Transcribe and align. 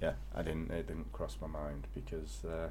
yeah, 0.00 0.12
I 0.34 0.42
didn't. 0.42 0.70
It 0.70 0.86
didn't 0.86 1.12
cross 1.12 1.36
my 1.40 1.46
mind 1.46 1.86
because 1.94 2.44
uh, 2.44 2.68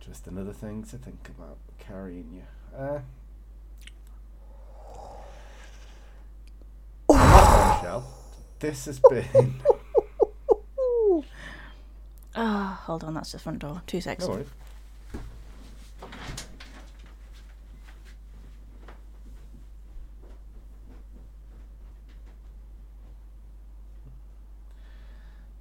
just 0.00 0.26
another 0.26 0.52
thing 0.52 0.82
to 0.84 0.96
think 0.98 1.28
about 1.36 1.58
carrying 1.78 2.30
you. 2.32 2.42
Uh, 2.78 3.00
Michelle, 7.08 8.04
this 8.58 8.86
has 8.86 9.00
been. 9.00 9.54
Ah, 12.36 12.80
hold 12.86 13.02
on, 13.02 13.14
that's 13.14 13.32
the 13.32 13.38
front 13.40 13.58
door. 13.58 13.82
Two 13.88 14.00
seconds. 14.00 14.28
No 14.28 14.34
worries. 14.34 14.48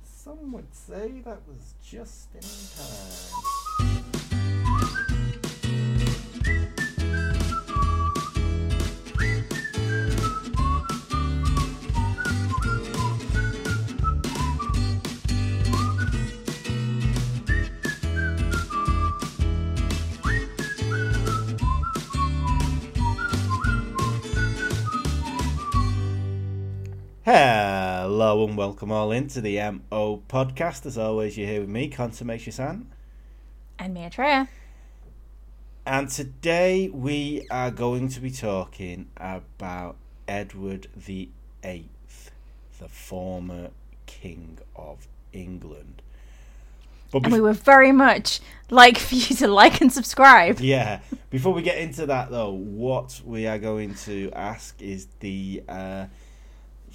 Some 0.04 0.52
would 0.52 0.69
say 0.88 1.22
that 1.26 1.40
was 1.48 1.74
just 1.84 2.30
in 2.36 2.42
time. 2.42 4.19
Hello 28.20 28.46
and 28.46 28.58
welcome 28.58 28.92
all 28.92 29.14
into 29.14 29.40
the 29.40 29.56
MO 29.56 30.22
podcast. 30.28 30.86
As 30.86 30.98
always, 30.98 31.38
you're 31.38 31.48
here 31.48 31.62
with 31.62 31.70
me, 31.70 31.88
Consummation 31.88 32.52
San. 32.52 32.92
And 33.80 33.94
me, 33.94 34.10
Treya. 34.10 34.50
And 35.86 36.10
today 36.10 36.90
we 36.90 37.48
are 37.50 37.72
going 37.72 38.10
to 38.10 38.20
be 38.20 38.30
talking 38.30 39.08
about 39.16 39.96
Edward 40.28 40.88
the 40.98 41.30
Eighth, 41.64 42.32
the 42.78 42.90
former 42.90 43.70
King 44.06 44.60
of 44.76 45.08
England. 45.32 46.02
But 47.12 47.24
And 47.24 47.32
we 47.32 47.40
were 47.40 47.54
very 47.54 47.94
much 47.94 48.42
like 48.70 48.98
for 48.98 49.16
you 49.16 49.34
to 49.38 49.48
like 49.48 49.80
and 49.80 49.94
subscribe. 49.94 50.60
yeah, 50.60 51.00
before 51.30 51.54
we 51.54 51.62
get 51.62 51.78
into 51.78 52.06
that 52.08 52.32
though, 52.32 52.52
what 52.52 53.22
we 53.24 53.48
are 53.48 53.60
going 53.60 53.96
to 53.96 54.30
ask 54.34 54.82
is 54.82 55.08
the 55.22 55.64
uh, 55.70 56.08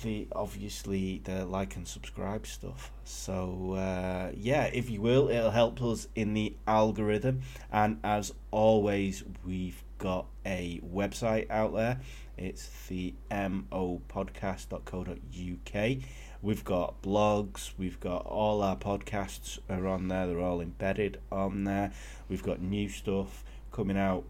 the 0.02 0.28
obviously 0.32 1.20
the 1.24 1.44
like 1.44 1.76
and 1.76 1.86
subscribe 1.86 2.46
stuff. 2.46 2.90
So 3.04 3.74
uh, 3.74 4.32
yeah, 4.36 4.64
if 4.64 4.90
you 4.90 5.00
will, 5.00 5.28
it'll 5.28 5.50
help 5.50 5.82
us 5.82 6.08
in 6.14 6.34
the 6.34 6.54
algorithm. 6.66 7.42
And 7.72 7.98
as 8.04 8.32
always, 8.50 9.24
we've 9.44 9.82
got 9.98 10.26
a 10.44 10.80
website 10.80 11.50
out 11.50 11.74
there. 11.74 12.00
It's 12.36 12.68
the 12.88 13.14
mopodcast.co.uk. 13.30 15.96
We've 16.42 16.64
got 16.64 17.00
blogs. 17.00 17.70
We've 17.78 18.00
got 18.00 18.26
all 18.26 18.60
our 18.62 18.76
podcasts 18.76 19.58
are 19.70 19.86
on 19.86 20.08
there. 20.08 20.26
They're 20.26 20.40
all 20.40 20.60
embedded 20.60 21.20
on 21.32 21.64
there. 21.64 21.92
We've 22.28 22.42
got 22.42 22.60
new 22.60 22.88
stuff 22.88 23.44
coming 23.72 23.96
out 23.96 24.24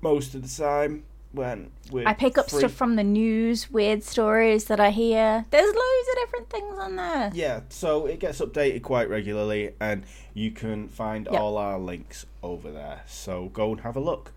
most 0.00 0.34
of 0.34 0.42
the 0.42 0.64
time 0.64 1.04
when 1.38 1.70
I 2.06 2.12
pick 2.12 2.36
up 2.36 2.50
free. 2.50 2.58
stuff 2.58 2.72
from 2.72 2.96
the 2.96 3.04
news, 3.04 3.70
weird 3.70 4.02
stories 4.02 4.64
that 4.66 4.78
I 4.80 4.90
hear. 4.90 5.46
There's 5.50 5.66
loads 5.74 6.08
of 6.12 6.14
different 6.16 6.50
things 6.50 6.78
on 6.78 6.96
there. 6.96 7.30
Yeah, 7.34 7.60
so 7.70 8.06
it 8.06 8.20
gets 8.20 8.40
updated 8.40 8.82
quite 8.82 9.08
regularly, 9.08 9.70
and 9.80 10.04
you 10.34 10.50
can 10.50 10.88
find 10.88 11.26
Yep. 11.30 11.40
all 11.40 11.56
our 11.56 11.78
links 11.78 12.26
over 12.42 12.70
there. 12.70 13.02
So 13.06 13.46
go 13.54 13.72
and 13.72 13.80
have 13.80 13.96
a 13.96 14.00
look. 14.00 14.32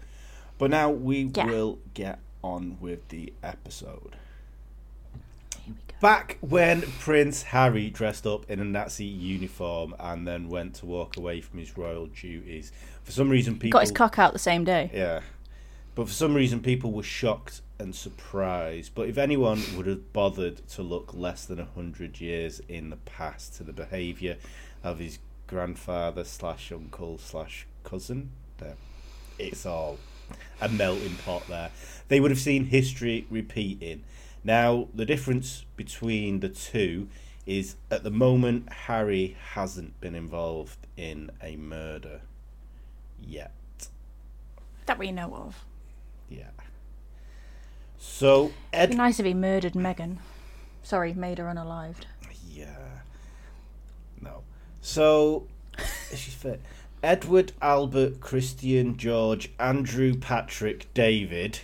But 0.58 0.70
now 0.70 0.90
we 0.90 1.31
Yeah. 1.36 1.46
will 1.48 1.80
get 1.94 2.20
on 2.44 2.78
with 2.80 3.08
the 3.09 3.34
episode. 3.44 4.16
Here 5.66 5.68
we 5.68 5.74
go. 5.74 5.96
Back 6.00 6.38
when 6.42 6.81
Prince 7.00 7.44
Harry 7.44 7.90
dressed 7.90 8.25
up 8.25 8.50
in 8.50 8.59
a 8.59 8.64
Nazi 8.64 9.06
uniform 9.06 9.96
and 10.00 10.28
then 10.28 10.50
went 10.50 10.75
to 10.75 10.86
walk 10.86 11.18
away 11.18 11.42
from 11.42 11.59
his 11.59 11.78
royal 11.78 12.08
duties, 12.08 12.72
for 13.04 13.12
some 13.12 13.30
reason 13.30 13.56
people 13.59 13.78
Got 13.78 13.81
his 13.81 13.92
cock 13.92 14.18
out 14.20 14.34
the 14.34 14.40
same 14.40 14.64
day. 14.64 14.90
Yeah. 14.94 15.22
But 15.94 16.07
for 16.07 16.13
some 16.13 16.34
reason, 16.34 16.62
people 16.62 16.91
were 16.91 17.03
shocked 17.03 17.62
and 17.78 17.94
surprised. 17.94 18.96
But 18.96 19.09
if 19.09 19.18
anyone 19.18 19.62
would 19.75 19.88
have 19.88 20.13
bothered 20.13 20.68
to 20.69 20.81
look 20.81 21.13
less 21.13 21.46
than 21.46 21.59
a 21.59 21.66
hundred 21.66 22.22
years 22.22 22.62
in 22.69 22.90
the 22.90 22.96
past 22.97 23.56
to 23.56 23.63
the 23.63 23.74
behaviour 23.74 24.38
of 24.84 25.00
his 25.00 25.19
grandfather 25.47 26.24
slash 26.24 26.72
uncle 26.72 27.18
slash 27.18 27.68
cousin, 27.84 28.31
it's 29.38 29.66
all 29.66 29.97
a 30.62 30.69
melting 30.69 31.16
pot 31.25 31.44
there. 31.50 31.72
They 32.07 32.19
would 32.19 32.31
have 32.31 32.40
seen 32.40 32.66
history 32.66 33.25
repeating. 33.30 34.03
Now, 34.44 34.88
the 34.94 35.06
difference 35.06 35.66
between 35.75 36.40
the 36.40 36.50
two 36.50 37.09
is 37.46 37.75
at 37.90 38.03
the 38.03 38.12
moment, 38.12 38.72
Harry 38.72 39.35
hasn't 39.53 40.00
been 40.00 40.16
involved 40.16 40.88
in 40.96 41.31
a 41.41 41.56
murder 41.57 42.22
yet. 43.19 43.51
That 44.85 44.97
we 44.97 45.12
know 45.12 45.34
of. 45.34 45.66
Yeah. 46.31 46.50
So 47.97 48.52
It'd 48.74 48.92
be 48.92 48.96
nice 48.96 49.19
if 49.19 49.25
he 49.25 49.34
murdered 49.34 49.74
Meghan. 49.74 50.18
Sorry, 50.81 51.14
made 51.14 51.38
her 51.38 51.46
unalived. 51.46 52.06
Yeah. 52.50 53.02
No. 54.22 54.44
So 54.81 55.47
she's 56.09 56.34
fit. 56.34 56.62
Edward, 57.03 57.52
Albert, 57.62 58.19
Christian, 58.22 58.96
George, 58.97 59.52
Andrew, 59.59 60.16
Patrick, 60.16 60.92
David. 60.94 61.59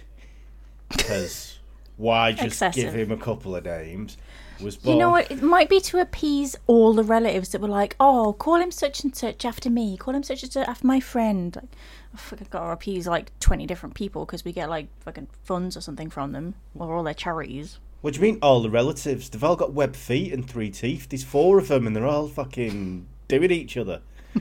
Because 0.90 1.60
why 1.96 2.32
just 2.32 2.48
Excessive. 2.48 2.84
give 2.84 2.96
him 2.96 3.12
a 3.12 3.18
couple 3.18 3.56
of 3.56 3.66
names? 3.66 4.18
Was 4.62 4.78
born. 4.78 4.96
You 4.96 5.00
know 5.00 5.10
what? 5.12 5.30
It 5.32 5.42
might 5.42 5.70
be 5.70 5.80
to 5.82 6.00
appease 6.00 6.56
all 6.68 6.94
the 6.94 7.04
relatives 7.04 7.50
that 7.50 7.62
were 7.62 7.68
like, 7.68 7.96
"Oh, 8.00 8.34
call 8.34 8.56
him 8.56 8.72
such 8.72 9.04
and 9.04 9.16
such 9.16 9.46
after 9.46 9.70
me. 9.70 9.98
Call 9.98 10.16
him 10.16 10.24
such 10.24 10.44
and 10.44 10.52
such 10.52 10.68
after 10.68 10.88
my 10.88 11.00
friend." 11.00 11.56
Like, 11.56 11.76
I 12.14 12.18
fucking 12.18 12.48
got 12.50 12.66
to 12.66 12.72
appease 12.72 13.08
like 13.08 13.38
twenty 13.40 13.68
different 13.68 13.96
people 13.96 14.26
because 14.26 14.44
we 14.44 14.52
get 14.52 14.70
like 14.70 14.88
fucking 15.02 15.28
funds 15.44 15.78
or 15.78 15.82
something 15.82 16.10
from 16.10 16.32
them 16.32 16.56
or 16.78 16.96
all 16.96 17.04
their 17.04 17.14
charities. 17.14 17.80
What 18.02 18.14
do 18.14 18.20
you 18.20 18.32
mean? 18.32 18.40
All 18.42 18.62
the 18.62 18.70
relatives? 18.70 19.30
They've 19.30 19.44
all 19.44 19.56
got 19.56 19.74
web 19.74 19.96
feet 19.96 20.32
and 20.32 20.48
three 20.48 20.70
teeth. 20.70 21.10
There's 21.10 21.24
four 21.24 21.58
of 21.58 21.68
them, 21.68 21.88
and 21.88 21.96
they're 21.96 22.06
all 22.06 22.28
fucking 22.28 23.08
doing 23.28 23.52
each 23.52 23.76
other. 23.76 24.02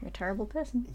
You're 0.00 0.08
a 0.08 0.10
terrible 0.10 0.46
person. 0.46 0.86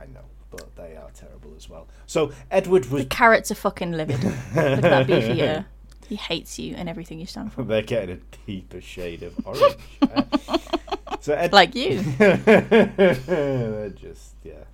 I 0.00 0.06
know, 0.06 0.24
but 0.50 0.74
they 0.76 0.96
are 0.96 1.10
terrible 1.14 1.54
as 1.56 1.68
well. 1.68 1.88
So 2.06 2.32
Edward 2.50 2.86
was 2.86 3.02
The 3.04 3.08
carrots 3.08 3.50
are 3.50 3.56
fucking 3.56 3.92
livid. 3.92 4.22
Look 4.22 4.34
at 4.56 4.82
that 4.82 5.06
beefy 5.06 5.40
ear. 5.40 5.66
He 6.08 6.16
hates 6.16 6.58
you 6.58 6.74
and 6.76 6.88
everything 6.88 7.18
you 7.20 7.26
stand 7.26 7.52
for. 7.52 7.62
They're 7.62 7.82
getting 7.82 8.16
a 8.16 8.46
deeper 8.46 8.80
shade 8.80 9.22
of 9.22 9.34
orange. 9.46 9.76
so 11.20 11.34
Ed- 11.34 11.52
Like 11.52 11.74
you. 11.74 12.00
They're 12.18 13.90
just 13.90 14.34
yeah, 14.44 14.64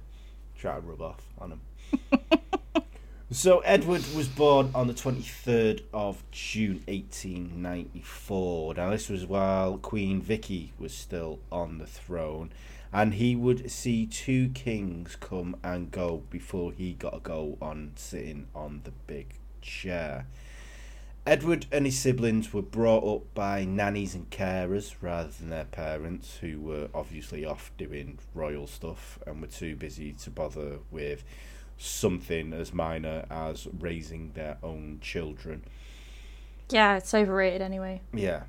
try 0.57 0.75
to 0.77 0.81
rub 0.81 1.01
off 1.03 1.23
on 1.39 1.53
him. 1.53 1.61
so 3.31 3.61
Edward 3.61 4.03
was 4.17 4.29
born 4.29 4.71
on 4.75 4.87
the 4.87 4.95
twenty 4.95 5.23
third 5.23 5.83
of 5.93 6.23
June, 6.31 6.83
eighteen 6.89 7.63
ninety 7.63 8.03
four. 8.03 8.75
Now 8.75 8.91
this 8.91 9.09
was 9.09 9.27
while 9.27 9.79
Queen 9.79 10.21
Vicky 10.21 10.73
was 10.79 10.93
still 10.93 11.39
on 11.53 11.79
the 11.79 11.87
throne, 11.87 12.51
and 12.93 13.15
he 13.15 13.37
would 13.37 13.71
see 13.71 14.07
two 14.07 14.49
kings 14.51 15.17
come 15.21 15.57
and 15.63 15.91
go 15.91 16.23
before 16.31 16.73
he 16.73 16.95
got 16.95 17.17
a 17.17 17.21
go 17.21 17.59
on 17.61 17.93
sitting 17.97 18.47
on 18.55 18.81
the 18.85 18.93
big 19.07 19.35
chair. 19.61 20.27
Edward 21.29 21.67
and 21.71 21.85
his 21.85 21.99
siblings 21.99 22.55
were 22.55 22.63
brought 22.63 23.05
up 23.05 23.35
by 23.35 23.63
nannies 23.63 24.15
and 24.15 24.31
carers 24.31 24.95
rather 25.03 25.29
than 25.29 25.51
their 25.51 25.67
parents, 25.67 26.39
who 26.41 26.59
were 26.59 26.89
obviously 26.95 27.45
off 27.45 27.71
doing 27.77 28.19
royal 28.35 28.67
stuff 28.67 29.19
and 29.27 29.43
were 29.43 29.47
too 29.47 29.77
busy 29.77 30.15
to 30.15 30.31
bother 30.31 30.79
with 30.91 31.25
something 31.77 32.55
as 32.55 32.73
minor 32.73 33.27
as 33.31 33.69
raising 33.79 34.33
their 34.33 34.57
own 34.63 35.01
children. 35.03 35.65
Yeah, 36.71 36.97
it's 36.97 37.13
overrated 37.13 37.61
anyway. 37.61 38.01
Yeah. 38.15 38.45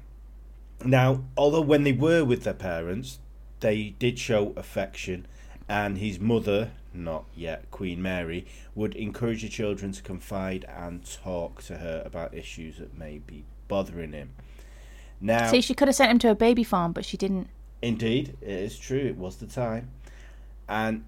Now, 0.86 1.26
although 1.36 1.60
when 1.60 1.84
they 1.84 1.92
were 1.92 2.24
with 2.24 2.46
their 2.46 2.54
parents, 2.54 3.20
they 3.60 3.90
did 4.00 4.18
show 4.18 4.54
affection, 4.56 5.28
and 5.70 6.00
his 6.00 6.20
mother, 6.20 6.72
not 6.94 7.26
yet 7.36 7.70
Queen 7.70 8.02
Mary, 8.02 8.48
would 8.74 8.96
encourage 8.96 9.44
the 9.44 9.50
children 9.50 9.92
to 9.92 10.02
confide 10.02 10.66
and 10.68 11.06
talk 11.06 11.62
to 11.64 11.78
her 11.78 12.02
about 12.04 12.34
issues 12.34 12.80
that 12.80 12.98
may 12.98 13.20
be 13.20 13.46
bothering 13.68 14.12
him. 14.12 14.32
Now, 15.22 15.52
See, 15.52 15.62
she 15.62 15.76
could 15.76 15.88
have 15.88 15.96
sent 15.96 16.12
him 16.12 16.20
to 16.20 16.32
a 16.32 16.36
baby 16.36 16.64
farm, 16.64 16.92
but 16.92 17.06
she 17.06 17.18
didn't. 17.18 17.50
Indeed, 17.82 18.36
it 18.42 18.50
is 18.50 18.80
true. 18.80 18.98
It 18.98 19.16
was 19.16 19.38
the 19.38 19.46
time, 19.46 19.92
and 20.68 21.06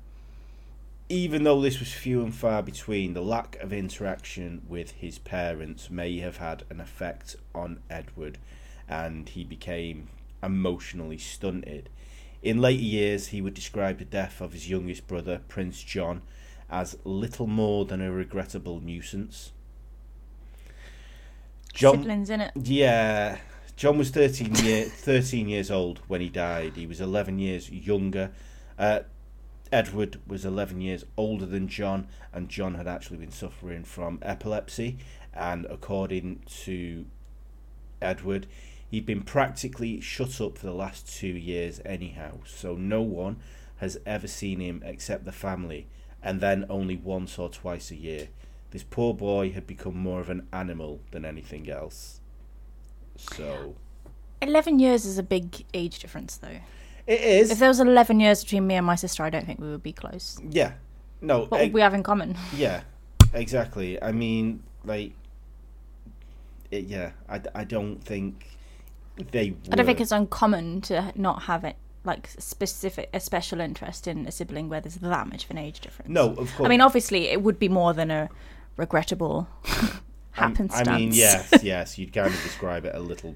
even 1.10 1.44
though 1.44 1.60
this 1.60 1.80
was 1.80 1.92
few 1.92 2.22
and 2.22 2.34
far 2.34 2.62
between, 2.64 3.14
the 3.14 3.22
lack 3.22 3.58
of 3.58 3.74
interaction 3.74 4.62
with 4.70 4.92
his 4.92 5.20
parents 5.20 5.90
may 5.90 6.20
have 6.20 6.38
had 6.38 6.64
an 6.70 6.80
effect 6.80 7.36
on 7.54 7.80
Edward, 7.90 8.38
and 8.88 9.28
he 9.28 9.44
became 9.44 10.08
emotionally 10.42 11.18
stunted. 11.18 11.90
In 12.42 12.60
later 12.60 12.84
years, 12.84 13.28
he 13.28 13.42
would 13.42 13.54
describe 13.54 14.00
the 14.00 14.06
death 14.06 14.42
of 14.42 14.54
his 14.54 14.70
youngest 14.70 15.08
brother, 15.08 15.42
Prince 15.48 15.84
John, 15.84 16.24
as 16.70 16.98
little 17.04 17.48
more 17.48 17.86
than 17.86 18.02
a 18.02 18.12
regrettable 18.12 18.80
nuisance. 18.80 19.52
John, 21.74 22.00
Siblings 22.00 22.30
in 22.30 22.42
it. 22.42 22.52
yeah, 22.56 23.38
John 23.76 23.98
was 23.98 24.10
13, 24.10 24.56
year, 24.56 24.86
13 24.86 25.48
years 25.48 25.72
old 25.72 26.02
when 26.08 26.22
he 26.22 26.30
died. 26.30 26.74
He 26.76 26.86
was 26.88 27.00
11 27.00 27.40
years 27.40 27.70
younger. 27.70 28.32
Uh, 28.78 29.02
Edward 29.72 30.20
was 30.28 30.44
11 30.44 30.82
years 30.82 31.06
older 31.16 31.46
than 31.46 31.68
John, 31.68 32.08
and 32.34 32.50
John 32.50 32.76
had 32.76 32.88
actually 32.88 33.18
been 33.18 33.32
suffering 33.32 33.84
from 33.84 34.20
epilepsy. 34.22 34.98
And 35.34 35.66
according 35.68 36.44
to 36.64 37.06
Edward, 38.02 38.48
he'd 38.92 39.06
been 39.06 39.24
practically 39.24 40.00
shut 40.02 40.40
up 40.42 40.58
for 40.58 40.66
the 40.66 40.74
last 40.74 41.12
two 41.18 41.28
years, 41.28 41.80
anyhow. 41.86 42.40
So 42.46 42.76
no 42.76 43.02
one 43.02 43.38
has 43.78 43.98
ever 44.06 44.28
seen 44.28 44.60
him 44.60 44.84
except 44.86 45.26
the 45.26 45.32
family, 45.32 45.88
and 46.22 46.42
then 46.42 46.66
only 46.70 46.98
once 46.98 47.40
or 47.40 47.50
twice 47.50 47.90
a 47.90 47.96
year. 47.96 48.28
This 48.70 48.84
poor 48.84 49.14
boy 49.14 49.52
had 49.52 49.66
become 49.66 49.98
more 49.98 50.20
of 50.20 50.30
an 50.30 50.48
animal 50.54 51.00
than 51.12 51.26
anything 51.26 51.70
else. 51.70 52.20
So 53.18 53.76
11 54.42 54.80
years 54.80 55.06
is 55.06 55.18
a 55.18 55.24
big 55.24 55.66
age 55.74 56.00
difference, 56.00 56.38
though. 56.38 56.60
it 57.08 57.22
is. 57.22 57.52
If 57.52 57.60
there 57.60 57.70
was 57.70 57.80
11 57.80 58.20
years 58.20 58.44
between 58.44 58.68
me 58.68 58.76
and 58.76 58.86
my 58.86 58.96
sister, 58.96 59.24
I 59.24 59.30
don't 59.30 59.46
think 59.46 59.60
we 59.60 59.70
would 59.70 59.84
be 59.84 59.94
close. 59.94 60.40
yeah. 60.50 60.74
No. 61.24 61.46
What 61.46 61.62
would 61.62 61.74
we 61.74 61.82
have 61.82 61.94
in 61.94 62.02
common? 62.04 62.36
Yeah, 62.56 62.82
exactly. 63.32 64.02
I 64.02 64.12
mean, 64.12 64.64
like, 64.84 65.14
it, 66.72 66.86
yeah, 66.86 67.12
I, 67.30 67.42
I 67.54 67.64
don't 67.64 68.04
think 68.04 68.48
they. 69.32 69.54
I 69.72 69.76
don't 69.76 69.86
think 69.86 70.02
it's 70.02 70.12
uncommon 70.12 70.82
to 70.82 71.12
not 71.16 71.44
have 71.44 71.64
it 71.64 71.76
like 72.04 72.30
specific 72.40 73.10
a 73.14 73.20
special 73.20 73.60
interest 73.60 74.08
in 74.08 74.26
a 74.26 74.32
sibling 74.32 74.70
where 74.70 74.82
there's 74.82 74.96
that 74.96 75.28
much 75.28 75.44
of 75.46 75.52
an 75.52 75.58
age 75.60 75.80
difference. 75.82 76.10
No, 76.10 76.30
of 76.32 76.54
course. 76.56 76.66
I 76.66 76.68
mean, 76.70 76.82
obviously, 76.82 77.30
it 77.30 77.42
would 77.44 77.60
be 77.60 77.70
more 77.70 77.94
than 77.94 78.10
a 78.10 78.30
regrettable 78.78 79.48
happenstance. 80.32 80.88
I 80.88 80.98
mean, 80.98 81.12
yes, 81.14 81.52
yes, 81.64 81.98
you'd 81.98 82.14
kind 82.14 82.28
of 82.34 82.42
describe 82.44 82.86
it 82.86 82.96
a 82.96 83.00
little 83.00 83.36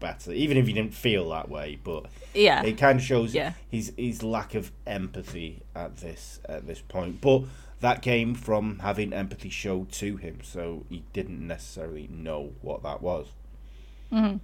better, 0.00 0.32
even 0.32 0.56
if 0.56 0.68
you 0.68 0.74
didn't 0.74 0.94
feel 0.94 1.30
that 1.30 1.48
way. 1.48 1.78
But 1.82 2.06
yeah, 2.34 2.62
it 2.62 2.76
kind 2.76 2.98
of 2.98 3.04
shows 3.04 3.34
Yeah. 3.34 3.52
his 3.70 3.92
his 3.96 4.22
lack 4.22 4.54
of 4.54 4.72
empathy 4.86 5.62
at 5.74 5.98
this 5.98 6.40
at 6.48 6.66
this 6.66 6.80
point. 6.80 7.20
But 7.20 7.44
that 7.80 8.02
came 8.02 8.34
from 8.34 8.80
having 8.80 9.12
empathy 9.12 9.48
showed 9.48 9.90
to 9.92 10.16
him, 10.16 10.40
so 10.42 10.84
he 10.88 11.02
didn't 11.12 11.44
necessarily 11.46 12.08
know 12.08 12.52
what 12.60 12.82
that 12.82 13.00
was. 13.02 13.28
Mhm. 14.12 14.40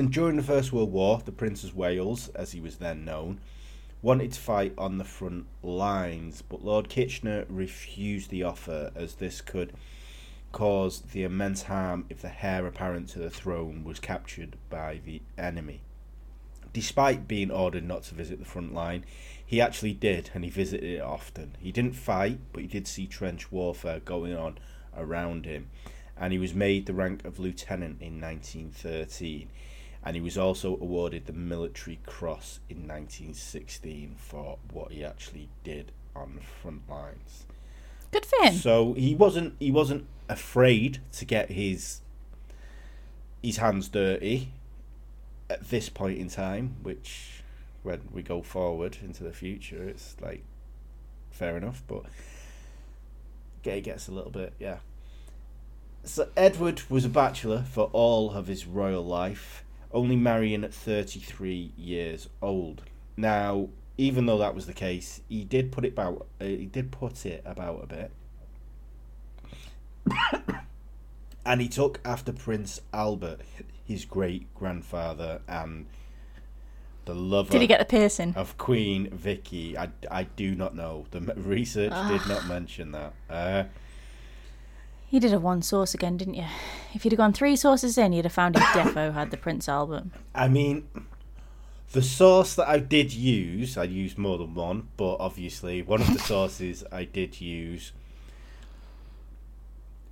And 0.00 0.10
during 0.10 0.38
the 0.38 0.42
First 0.42 0.72
World 0.72 0.92
War, 0.92 1.20
the 1.22 1.30
Prince 1.30 1.62
of 1.62 1.76
Wales, 1.76 2.28
as 2.28 2.52
he 2.52 2.60
was 2.62 2.76
then 2.76 3.04
known, 3.04 3.38
wanted 4.00 4.32
to 4.32 4.40
fight 4.40 4.72
on 4.78 4.96
the 4.96 5.04
front 5.04 5.44
lines, 5.62 6.40
but 6.40 6.64
Lord 6.64 6.88
Kitchener 6.88 7.44
refused 7.50 8.30
the 8.30 8.42
offer 8.42 8.92
as 8.94 9.16
this 9.16 9.42
could 9.42 9.74
cause 10.52 11.02
the 11.02 11.22
immense 11.22 11.64
harm 11.64 12.06
if 12.08 12.22
the 12.22 12.32
heir 12.42 12.66
apparent 12.66 13.10
to 13.10 13.18
the 13.18 13.28
throne 13.28 13.84
was 13.84 14.00
captured 14.00 14.56
by 14.70 15.02
the 15.04 15.20
enemy. 15.36 15.82
Despite 16.72 17.28
being 17.28 17.50
ordered 17.50 17.84
not 17.84 18.04
to 18.04 18.14
visit 18.14 18.38
the 18.38 18.46
front 18.46 18.72
line, 18.72 19.04
he 19.44 19.60
actually 19.60 19.92
did, 19.92 20.30
and 20.32 20.44
he 20.44 20.50
visited 20.50 20.94
it 20.94 21.02
often. 21.02 21.58
He 21.60 21.72
didn't 21.72 21.92
fight, 21.92 22.38
but 22.54 22.62
he 22.62 22.68
did 22.68 22.88
see 22.88 23.06
trench 23.06 23.52
warfare 23.52 24.00
going 24.00 24.34
on 24.34 24.60
around 24.96 25.44
him, 25.44 25.68
and 26.16 26.32
he 26.32 26.38
was 26.38 26.54
made 26.54 26.86
the 26.86 26.94
rank 26.94 27.22
of 27.26 27.38
lieutenant 27.38 28.00
in 28.00 28.18
1913 28.18 29.50
and 30.04 30.16
he 30.16 30.22
was 30.22 30.38
also 30.38 30.74
awarded 30.74 31.26
the 31.26 31.32
Military 31.32 31.98
Cross 32.06 32.60
in 32.68 32.88
1916 32.88 34.16
for 34.18 34.58
what 34.72 34.92
he 34.92 35.04
actually 35.04 35.48
did 35.62 35.92
on 36.16 36.34
the 36.36 36.40
front 36.40 36.88
lines. 36.88 37.44
good 38.10 38.26
for 38.26 38.44
him. 38.44 38.54
So 38.54 38.94
he 38.94 39.14
wasn't 39.14 39.54
he 39.58 39.70
wasn't 39.70 40.06
afraid 40.28 41.00
to 41.12 41.24
get 41.24 41.50
his 41.50 42.00
his 43.42 43.56
hands 43.58 43.88
dirty 43.88 44.52
at 45.48 45.68
this 45.68 45.88
point 45.88 46.18
in 46.18 46.28
time, 46.28 46.76
which 46.82 47.42
when 47.82 48.00
we 48.12 48.22
go 48.22 48.42
forward 48.42 48.98
into 49.02 49.24
the 49.24 49.32
future, 49.32 49.82
it's 49.88 50.16
like 50.20 50.44
fair 51.30 51.56
enough, 51.56 51.82
but 51.86 52.04
it 53.64 53.80
gets 53.82 54.08
a 54.08 54.12
little 54.12 54.30
bit 54.30 54.52
yeah. 54.58 54.78
So 56.04 56.28
Edward 56.36 56.82
was 56.88 57.04
a 57.04 57.08
bachelor 57.10 57.62
for 57.70 57.90
all 57.92 58.30
of 58.32 58.46
his 58.46 58.66
royal 58.66 59.04
life, 59.04 59.62
only 59.92 60.16
marrying 60.16 60.64
at 60.64 60.72
33 60.72 61.72
years 61.76 62.28
old. 62.40 62.82
Now, 63.16 63.68
even 63.98 64.26
though 64.26 64.38
that 64.38 64.54
was 64.54 64.66
the 64.66 64.72
case, 64.72 65.20
he 65.28 65.44
did 65.44 65.72
put 65.72 65.84
it 65.84 65.92
about 65.92 66.26
uh, 66.40 66.44
he 66.44 66.66
did 66.66 66.90
put 66.90 67.26
it 67.26 67.42
about 67.44 67.84
a 67.84 67.86
bit. 67.86 68.10
and 71.44 71.60
he 71.60 71.68
took 71.68 72.00
after 72.04 72.32
Prince 72.32 72.80
Albert, 72.92 73.40
his 73.84 74.04
great 74.04 74.52
grandfather 74.54 75.40
and 75.48 75.86
the 77.04 77.14
lover 77.14 77.50
Did 77.50 77.60
he 77.60 77.66
get 77.66 77.78
the 77.78 77.84
piercing? 77.84 78.34
of 78.34 78.56
Queen 78.56 79.10
Vicky. 79.10 79.76
I, 79.76 79.90
I 80.10 80.24
do 80.24 80.54
not 80.54 80.74
know. 80.74 81.06
The 81.10 81.20
research 81.36 81.92
did 82.08 82.26
not 82.28 82.46
mention 82.46 82.92
that. 82.92 83.12
Uh, 83.28 83.64
You 85.10 85.18
did 85.18 85.32
a 85.32 85.40
one 85.40 85.60
source 85.62 85.92
again, 85.92 86.16
didn't 86.16 86.34
you? 86.34 86.46
If 86.94 87.04
you'd 87.04 87.12
have 87.12 87.18
gone 87.18 87.32
three 87.32 87.56
sources 87.56 87.98
in, 87.98 88.12
you'd 88.12 88.24
have 88.24 88.32
found 88.32 88.56
his 88.56 88.64
defo 88.66 89.12
had 89.12 89.32
the 89.32 89.36
Prince 89.36 89.68
Albert. 89.68 90.04
I 90.34 90.46
mean, 90.46 90.88
the 91.90 92.02
source 92.02 92.54
that 92.54 92.68
I 92.68 92.78
did 92.78 93.12
use, 93.12 93.76
I 93.76 93.84
used 93.84 94.18
more 94.18 94.38
than 94.38 94.54
one, 94.54 94.88
but 94.96 95.16
obviously 95.16 95.82
one 95.82 96.00
of 96.00 96.12
the 96.12 96.18
sources 96.24 96.84
I 96.92 97.04
did 97.04 97.40
use 97.40 97.90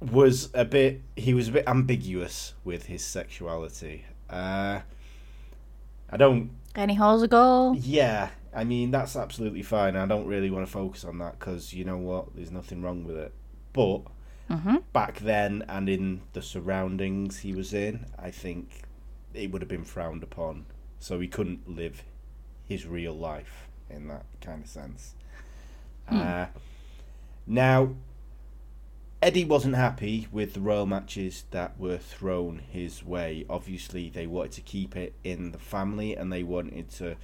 was 0.01 0.51
a 0.53 0.65
bit. 0.65 1.03
He 1.15 1.33
was 1.33 1.49
a 1.49 1.53
bit 1.53 1.69
ambiguous 1.69 2.55
with 2.65 2.87
his 2.87 3.05
sexuality. 3.05 4.05
Uh, 4.29 4.81
I 6.11 6.17
don't. 6.17 6.51
Any 6.75 6.95
holes 6.95 7.23
a 7.23 7.29
goal? 7.29 7.77
Yeah, 7.77 8.31
I 8.53 8.65
mean 8.65 8.91
that's 8.91 9.15
absolutely 9.15 9.63
fine. 9.63 9.95
I 9.95 10.07
don't 10.07 10.27
really 10.27 10.51
want 10.51 10.67
to 10.67 10.73
focus 10.73 11.05
on 11.05 11.19
that 11.19 11.39
because 11.39 11.73
you 11.73 11.85
know 11.85 11.99
what? 11.99 12.35
There's 12.35 12.51
nothing 12.51 12.83
wrong 12.83 13.05
with 13.05 13.17
it. 13.17 13.33
But 13.73 14.03
Mm-hmm. 14.51 14.77
back 14.95 15.19
then 15.19 15.63
and 15.69 15.91
in 15.91 16.23
the 16.33 16.41
surroundings 16.41 17.41
he 17.41 17.53
was 17.53 17.75
in, 17.75 18.07
I 18.19 18.31
think 18.31 18.83
it 19.35 19.51
would 19.51 19.61
have 19.61 19.69
been 19.69 19.85
frowned 19.85 20.23
upon. 20.23 20.65
So 21.01 21.21
he 21.21 21.29
couldn't 21.29 21.69
live 21.69 22.03
his 22.65 22.87
real 22.87 23.13
life 23.13 23.69
in 23.91 24.09
that 24.09 24.25
kind 24.41 24.65
of 24.65 24.71
sense. 24.71 25.15
Uh, 26.11 26.47
now, 27.47 27.95
Eddie 29.21 29.45
wasn't 29.45 29.75
happy 29.75 30.29
with 30.33 30.55
the 30.55 30.61
royal 30.61 30.87
matches 30.87 31.45
that 31.51 31.79
were 31.79 31.99
thrown 31.99 32.61
his 32.71 33.05
way. 33.05 33.45
Obviously, 33.51 34.09
they 34.09 34.27
wanted 34.27 34.53
to 34.53 34.61
keep 34.63 34.97
it 34.97 35.15
in 35.25 35.53
the 35.53 35.59
family 35.59 36.15
and 36.15 36.33
they 36.33 36.43
wanted 36.43 36.91
to 36.93 37.17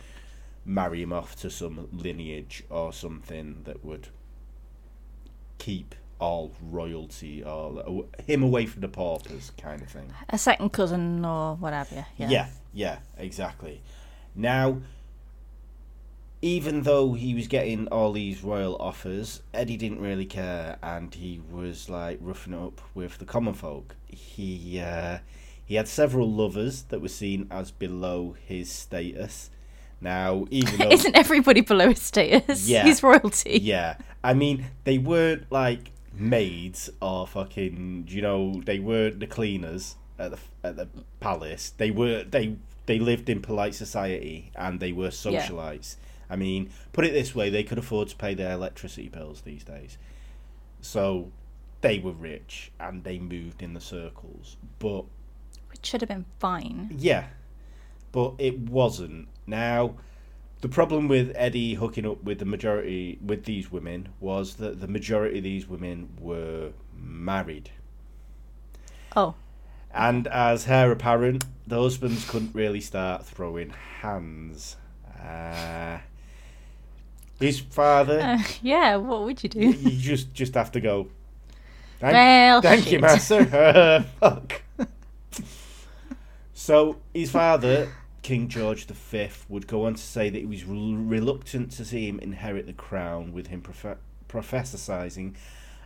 marry 0.64 1.02
him 1.02 1.12
off 1.12 1.36
to 1.36 1.50
some 1.50 1.88
lineage 1.92 2.64
or 2.68 2.92
something 2.92 3.62
that 3.64 3.84
would 3.84 4.08
keep 5.58 5.94
all 6.20 6.52
royalty 6.62 7.42
or 7.42 8.04
him 8.26 8.42
away 8.42 8.66
from 8.66 8.80
the 8.82 8.88
paupers 8.88 9.52
kind 9.60 9.82
of 9.82 9.88
thing. 9.88 10.12
A 10.30 10.38
second 10.38 10.70
cousin 10.72 11.24
or 11.24 11.56
whatever. 11.56 12.06
Yeah. 12.16 12.28
Yeah, 12.28 12.46
yeah, 12.72 12.98
exactly. 13.18 13.80
Now, 14.34 14.78
even 16.42 16.82
though 16.82 17.14
he 17.14 17.34
was 17.34 17.46
getting 17.48 17.88
all 17.88 18.12
these 18.12 18.44
royal 18.44 18.76
offers, 18.76 19.42
Eddie 19.54 19.76
didn't 19.78 20.00
really 20.00 20.26
care, 20.26 20.76
and 20.82 21.14
he 21.14 21.40
was 21.50 21.88
like 21.88 22.18
roughing 22.20 22.52
it 22.52 22.58
up 22.60 22.80
with 22.94 23.18
the 23.18 23.24
common 23.24 23.54
folk. 23.54 23.96
He 24.06 24.78
uh, 24.80 25.18
he 25.64 25.76
had 25.76 25.88
several 25.88 26.30
lovers 26.30 26.82
that 26.84 27.00
were 27.00 27.08
seen 27.08 27.46
as 27.50 27.70
below 27.70 28.36
his 28.46 28.70
status. 28.70 29.50
Now, 30.00 30.44
even 30.50 30.76
though 30.76 30.88
Isn't 30.92 31.16
everybody 31.16 31.62
below 31.62 31.88
his 31.88 32.02
status? 32.02 32.68
Yeah. 32.68 32.84
He's 32.84 33.02
royalty. 33.02 33.58
yeah, 33.62 33.96
I 34.22 34.34
mean 34.34 34.66
they 34.84 34.98
weren't 34.98 35.50
like 35.50 35.92
maids 36.16 36.90
are 37.00 37.26
fucking. 37.26 38.06
You 38.08 38.22
know, 38.22 38.62
they 38.64 38.78
weren't 38.78 39.20
the 39.20 39.26
cleaners 39.26 39.96
at 40.18 40.30
the 40.32 40.38
at 40.62 40.76
the 40.76 40.88
palace. 41.20 41.70
They 41.76 41.90
were 41.90 42.24
they 42.24 42.56
they 42.86 42.98
lived 42.98 43.28
in 43.28 43.40
polite 43.40 43.74
society 43.74 44.50
and 44.54 44.80
they 44.80 44.92
were 44.92 45.08
socialites. 45.08 45.96
I 46.30 46.36
mean, 46.36 46.70
put 46.92 47.04
it 47.04 47.12
this 47.12 47.34
way: 47.34 47.50
they 47.50 47.62
could 47.64 47.78
afford 47.78 48.08
to 48.08 48.16
pay 48.16 48.34
their 48.34 48.52
electricity 48.52 49.08
bills 49.08 49.42
these 49.42 49.64
days, 49.64 49.98
so 50.80 51.30
they 51.80 51.98
were 51.98 52.12
rich 52.12 52.72
and 52.80 53.04
they 53.04 53.18
moved 53.18 53.62
in 53.62 53.74
the 53.74 53.80
circles. 53.80 54.56
But 54.78 55.04
Which 55.70 55.84
should 55.84 56.00
have 56.00 56.08
been 56.08 56.24
fine. 56.38 56.94
yeah, 56.96 57.26
but 58.12 58.34
it 58.38 58.58
wasn't. 58.58 59.28
Now, 59.46 59.96
The 60.64 60.70
problem 60.70 61.08
with 61.08 61.30
Eddie 61.34 61.74
hooking 61.74 62.06
up 62.06 62.24
with 62.24 62.38
the 62.38 62.46
majority 62.46 63.18
with 63.22 63.44
these 63.44 63.70
women 63.70 64.08
was 64.18 64.54
that 64.54 64.80
the 64.80 64.88
majority 64.88 65.36
of 65.36 65.44
these 65.44 65.68
women 65.68 66.16
were 66.18 66.70
married. 66.96 67.68
Oh, 69.14 69.34
And 69.92 70.26
as 70.26 70.66
heir 70.66 70.90
apparent, 70.90 71.44
the 71.66 71.78
husbands 71.78 72.26
couldn't 72.26 72.54
really 72.54 72.80
start 72.80 73.26
throwing 73.26 73.74
hands. 74.00 74.76
Uh, 75.22 75.98
his 77.38 77.60
father, 77.60 78.18
uh, 78.22 78.42
yeah. 78.62 78.96
What 78.96 79.24
would 79.24 79.44
you 79.44 79.50
you, 79.54 79.74
do? 79.74 79.78
you 79.90 80.00
just 80.00 80.32
just 80.32 80.54
have 80.54 80.72
to 80.72 80.80
go. 80.80 81.08
Thank, 82.00 82.14
Well, 82.14 82.62
thank 82.62 82.86
you, 82.86 82.92
shit. 82.92 83.00
master. 83.02 84.06
Fuck. 84.18 84.62
So 86.54 86.96
his 87.12 87.30
father, 87.30 87.92
King 88.24 88.48
George 88.48 88.86
V, 88.86 89.28
would 89.50 89.66
go 89.66 89.84
on 89.84 89.96
to 89.96 90.02
say 90.02 90.30
that 90.30 90.38
he 90.38 90.46
was 90.46 90.64
reluctant 90.64 91.70
to 91.72 91.84
see 91.84 92.08
him 92.08 92.18
inherit 92.20 92.66
the 92.66 92.72
crown, 92.72 93.34
with 93.34 93.48
him 93.48 93.62
prophesizing, 94.28 95.34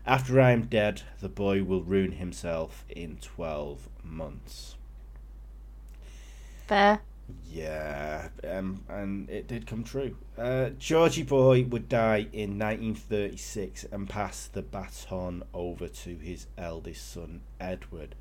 "After 0.07 0.41
I 0.41 0.53
am 0.53 0.67
dead, 0.67 1.03
the 1.19 1.29
boy 1.29 1.65
will 1.65 1.83
ruin 1.83 2.13
himself 2.13 2.85
in 2.89 3.19
twelve 3.21 3.89
months." 4.05 4.77
Fair. 6.69 7.01
Yeah, 7.51 8.29
um, 8.49 8.85
and 8.89 9.29
it 9.29 9.49
did 9.49 9.67
come 9.67 9.83
true. 9.83 10.17
Uh, 10.39 10.71
Georgie 10.79 11.25
Boy 11.25 11.65
would 11.65 11.89
die 11.89 12.29
in 12.33 12.57
1936 12.57 13.85
and 13.91 14.09
pass 14.09 14.47
the 14.47 14.63
baton 14.63 15.43
over 15.53 15.89
to 15.89 16.17
his 16.17 16.47
eldest 16.57 17.11
son, 17.11 17.41
Edward. 17.59 18.15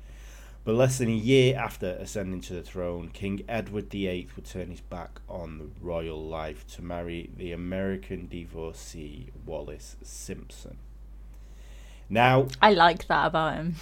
But 0.68 0.74
less 0.74 0.98
than 0.98 1.08
a 1.08 1.12
year 1.12 1.56
after 1.56 1.96
ascending 1.98 2.42
to 2.42 2.52
the 2.52 2.62
throne, 2.62 3.08
King 3.08 3.42
Edward 3.48 3.88
VIII 3.88 4.28
would 4.36 4.44
turn 4.44 4.70
his 4.70 4.82
back 4.82 5.22
on 5.26 5.56
the 5.56 5.70
royal 5.80 6.22
life 6.22 6.66
to 6.74 6.82
marry 6.82 7.30
the 7.34 7.52
American 7.52 8.28
divorcee 8.28 9.30
Wallis 9.46 9.96
Simpson. 10.02 10.76
Now, 12.10 12.48
I 12.60 12.74
like 12.74 13.06
that 13.06 13.28
about 13.28 13.54
him. 13.54 13.76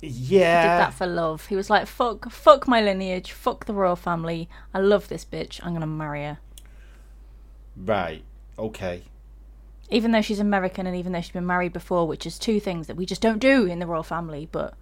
Yeah. 0.00 0.62
He 0.62 0.68
did 0.68 0.80
that 0.80 0.94
for 0.94 1.06
love. 1.06 1.46
He 1.46 1.54
was 1.54 1.70
like, 1.70 1.86
"Fuck, 1.86 2.28
fuck 2.28 2.66
my 2.66 2.80
lineage, 2.80 3.30
fuck 3.30 3.66
the 3.66 3.72
royal 3.72 3.94
family. 3.94 4.48
I 4.74 4.80
love 4.80 5.06
this 5.06 5.24
bitch. 5.24 5.60
I'm 5.62 5.74
gonna 5.74 5.86
marry 5.86 6.24
her." 6.24 6.38
right, 7.76 8.24
okay. 8.58 9.02
Even 9.90 10.10
though 10.10 10.22
she's 10.22 10.40
American 10.40 10.88
and 10.88 10.96
even 10.96 11.12
though 11.12 11.20
she's 11.20 11.30
been 11.30 11.46
married 11.46 11.72
before, 11.72 12.08
which 12.08 12.26
is 12.26 12.36
two 12.36 12.58
things 12.58 12.88
that 12.88 12.96
we 12.96 13.06
just 13.06 13.22
don't 13.22 13.38
do 13.38 13.66
in 13.66 13.78
the 13.78 13.86
royal 13.86 14.02
family, 14.02 14.48
but 14.50 14.74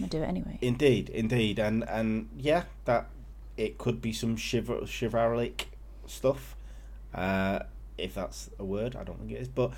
I'm 0.00 0.08
gonna 0.08 0.10
do 0.10 0.22
it 0.22 0.28
anyway. 0.28 0.58
Indeed, 0.62 1.10
indeed, 1.10 1.58
and 1.58 1.86
and 1.88 2.28
yeah, 2.36 2.64
that 2.86 3.08
it 3.56 3.76
could 3.78 4.00
be 4.00 4.12
some 4.12 4.36
chival- 4.36 4.86
chivalric 4.88 5.66
stuff, 6.06 6.56
uh, 7.14 7.60
if 7.98 8.14
that's 8.14 8.50
a 8.58 8.64
word. 8.64 8.96
I 8.96 9.04
don't 9.04 9.18
think 9.18 9.32
it 9.32 9.40
is, 9.42 9.48
but 9.48 9.72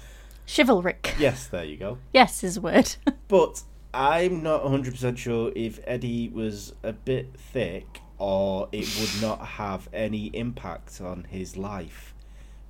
Chivalric. 0.46 1.14
yes, 1.18 1.46
there 1.48 1.64
you 1.64 1.76
go. 1.76 1.98
Yes, 2.12 2.44
is 2.44 2.56
a 2.56 2.60
word. 2.60 2.94
But 3.28 3.62
I'm 3.94 4.42
not 4.42 4.62
100 4.62 4.92
percent 4.92 5.18
sure 5.18 5.52
if 5.56 5.80
Eddie 5.86 6.28
was 6.28 6.74
a 6.82 6.92
bit 6.92 7.34
thick 7.34 8.00
or 8.18 8.68
it 8.72 8.86
would 9.00 9.22
not 9.22 9.46
have 9.56 9.88
any 9.92 10.26
impact 10.26 11.00
on 11.00 11.24
his 11.24 11.56
life 11.56 12.14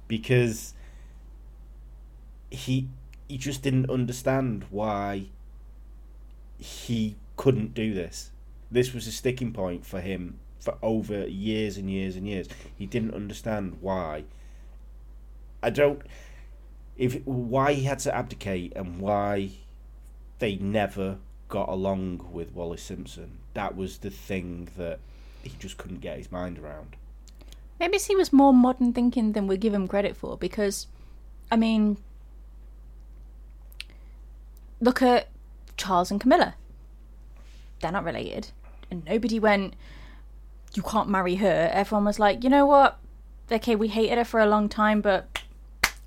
because 0.06 0.74
he 2.50 2.88
he 3.28 3.36
just 3.38 3.62
didn't 3.62 3.90
understand 3.90 4.64
why 4.70 5.26
he 6.58 7.16
couldn't 7.36 7.74
do 7.74 7.94
this. 7.94 8.30
This 8.70 8.92
was 8.92 9.06
a 9.06 9.12
sticking 9.12 9.52
point 9.52 9.84
for 9.84 10.00
him 10.00 10.38
for 10.58 10.76
over 10.82 11.26
years 11.26 11.76
and 11.76 11.90
years 11.90 12.16
and 12.16 12.26
years. 12.26 12.48
He 12.76 12.86
didn't 12.86 13.14
understand 13.14 13.78
why. 13.80 14.24
I 15.62 15.70
don't 15.70 16.02
if 16.96 17.24
why 17.26 17.72
he 17.72 17.84
had 17.84 17.98
to 18.00 18.14
abdicate 18.14 18.72
and 18.76 19.00
why 19.00 19.50
they 20.38 20.56
never 20.56 21.18
got 21.48 21.68
along 21.68 22.28
with 22.32 22.52
Wallis 22.52 22.82
Simpson. 22.82 23.38
That 23.54 23.76
was 23.76 23.98
the 23.98 24.10
thing 24.10 24.68
that 24.76 24.98
he 25.42 25.52
just 25.58 25.76
couldn't 25.76 26.00
get 26.00 26.18
his 26.18 26.32
mind 26.32 26.58
around. 26.58 26.96
Maybe 27.78 27.98
he 27.98 28.16
was 28.16 28.32
more 28.32 28.54
modern 28.54 28.92
thinking 28.92 29.32
than 29.32 29.46
we 29.46 29.56
give 29.56 29.74
him 29.74 29.88
credit 29.88 30.16
for 30.16 30.36
because, 30.36 30.86
I 31.50 31.56
mean, 31.56 31.96
look 34.80 35.02
at 35.02 35.28
Charles 35.76 36.10
and 36.10 36.20
Camilla. 36.20 36.54
They're 37.82 37.92
not 37.92 38.04
related. 38.04 38.50
And 38.90 39.04
nobody 39.04 39.38
went, 39.38 39.74
you 40.74 40.82
can't 40.82 41.08
marry 41.08 41.34
her. 41.36 41.70
Everyone 41.72 42.06
was 42.06 42.18
like, 42.18 42.42
you 42.42 42.48
know 42.48 42.64
what? 42.64 42.98
Okay, 43.50 43.76
we 43.76 43.88
hated 43.88 44.16
her 44.16 44.24
for 44.24 44.40
a 44.40 44.46
long 44.46 44.70
time, 44.70 45.02
but 45.02 45.38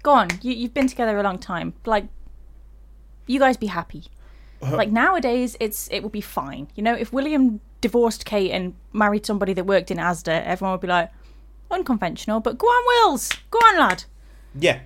go 0.01 0.12
on. 0.12 0.29
You, 0.41 0.53
you've 0.53 0.74
been 0.74 0.88
together 0.88 1.20
a 1.20 1.24
long 1.24 1.38
time. 1.38 1.74
Like, 1.86 2.08
you 3.27 3.39
guys 3.39 3.58
be 3.58 3.67
happy. 3.67 4.05
Like 4.62 4.89
nowadays, 4.89 5.55
it's 5.60 5.88
it 5.91 6.01
would 6.01 6.12
be 6.12 6.22
fine. 6.22 6.70
You 6.74 6.82
know, 6.82 6.96
if 6.96 7.13
William 7.13 7.60
divorced 7.82 8.25
Kate 8.25 8.50
and 8.50 8.74
married 8.94 9.24
somebody 9.24 9.53
that 9.53 9.65
worked 9.65 9.91
in 9.91 9.98
Asda, 9.98 10.44
everyone 10.44 10.72
would 10.72 10.82
be 10.82 10.88
like, 10.88 11.12
unconventional, 11.70 12.39
but 12.39 12.58
go 12.58 12.65
on, 12.65 13.10
Wills, 13.10 13.32
go 13.51 13.60
on, 13.60 13.77
lad. 13.77 14.05
Yeah, 14.60 14.79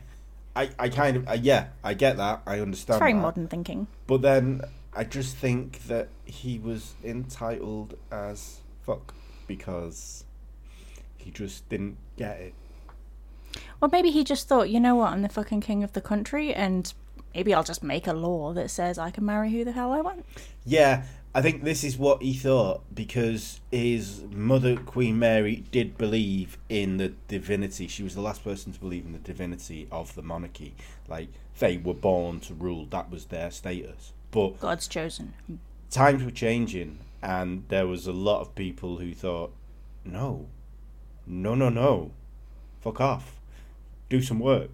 I, 0.54 0.70
I 0.78 0.90
kind 0.90 1.16
of, 1.18 1.30
uh, 1.30 1.38
yeah, 1.42 1.68
I 1.82 1.94
get 1.94 2.18
that. 2.18 2.42
I 2.46 2.60
understand. 2.60 2.96
It's 2.96 3.00
very 3.00 3.14
that. 3.14 3.22
modern 3.22 3.48
thinking. 3.48 3.88
But 4.06 4.22
then 4.22 4.62
I 4.94 5.04
just 5.04 5.36
think 5.36 5.84
that 5.88 6.10
he 6.26 6.60
was 6.60 6.96
entitled 7.04 7.96
as 8.12 8.62
fuck 8.82 9.14
because 9.48 10.24
he 11.18 11.32
just 11.32 11.68
didn't 11.70 11.98
get 12.18 12.40
it. 12.40 12.54
Well, 13.80 13.90
maybe 13.92 14.12
he 14.12 14.24
just 14.24 14.48
thought, 14.48 14.70
you 14.70 14.80
know 14.80 14.96
what, 14.96 15.12
I'm 15.12 15.22
the 15.22 15.30
fucking 15.30 15.62
king 15.62 15.84
of 15.84 15.94
the 15.94 16.02
country, 16.02 16.54
and 16.54 16.92
maybe 17.34 17.54
I'll 17.54 17.64
just 17.64 17.84
make 17.84 18.08
a 18.08 18.14
law 18.14 18.54
that 18.54 18.72
says 18.72 18.98
I 18.98 19.12
can 19.12 19.26
marry 19.26 19.52
who 19.52 19.64
the 19.64 19.72
hell 19.72 19.92
I 19.92 20.02
want. 20.02 20.26
Yeah, 20.66 21.04
I 21.34 21.42
think 21.42 21.64
this 21.64 21.84
is 21.84 21.98
what 21.98 22.22
he 22.22 22.34
thought 22.34 22.82
because 22.94 23.62
his 23.72 24.24
mother, 24.32 24.76
Queen 24.76 25.20
Mary, 25.20 25.64
did 25.72 25.98
believe 25.98 26.58
in 26.68 26.98
the 26.98 27.14
divinity. 27.28 27.88
She 27.88 28.04
was 28.04 28.16
the 28.16 28.22
last 28.22 28.44
person 28.44 28.74
to 28.74 28.80
believe 28.80 29.06
in 29.06 29.14
the 29.14 29.20
divinity 29.20 29.88
of 29.92 30.16
the 30.16 30.24
monarchy. 30.24 30.74
Like, 31.08 31.30
they 31.60 31.78
were 31.78 31.94
born 31.94 32.40
to 32.42 32.54
rule, 32.54 32.86
that 32.88 33.12
was 33.12 33.26
their 33.26 33.52
status. 33.52 34.14
But 34.32 34.60
God's 34.60 34.88
chosen. 34.88 35.34
times 35.90 36.24
were 36.24 36.32
changing, 36.32 37.00
and 37.22 37.64
there 37.70 37.88
was 37.88 38.06
a 38.08 38.14
lot 38.14 38.42
of 38.42 38.56
people 38.56 38.98
who 38.98 39.14
thought, 39.14 39.52
no, 40.06 40.48
no, 41.26 41.56
no, 41.56 41.70
no, 41.70 42.12
fuck 42.82 43.02
off, 43.02 43.40
do 44.10 44.22
some 44.22 44.40
work, 44.40 44.72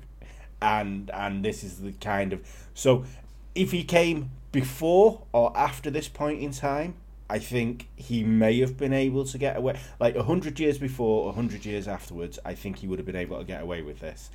and 0.62 1.10
and 1.12 1.44
this 1.44 1.64
is 1.64 1.80
the 1.82 1.94
kind 1.94 2.34
of 2.34 2.42
so 2.74 3.06
if 3.54 3.72
he 3.72 3.84
came 3.84 4.32
before 4.52 5.22
or 5.32 5.56
after 5.56 5.90
this 5.90 6.08
point 6.08 6.42
in 6.42 6.52
time. 6.52 6.96
I 7.28 7.40
think 7.40 7.88
he 7.96 8.24
may 8.24 8.60
have 8.60 8.78
been 8.78 8.94
able 8.94 9.26
to 9.26 9.38
get 9.40 9.58
away, 9.58 9.80
like 10.00 10.16
a 10.16 10.22
hundred 10.22 10.60
years 10.60 10.78
before, 10.78 11.28
a 11.28 11.32
hundred 11.32 11.66
years 11.66 11.88
afterwards. 11.88 12.38
I 12.46 12.54
think 12.54 12.78
he 12.78 12.88
would 12.88 13.00
have 13.00 13.06
been 13.08 13.16
able 13.16 13.40
to 13.40 13.44
get 13.44 13.64
away 13.64 13.82
with 13.82 14.00
this, 14.00 14.30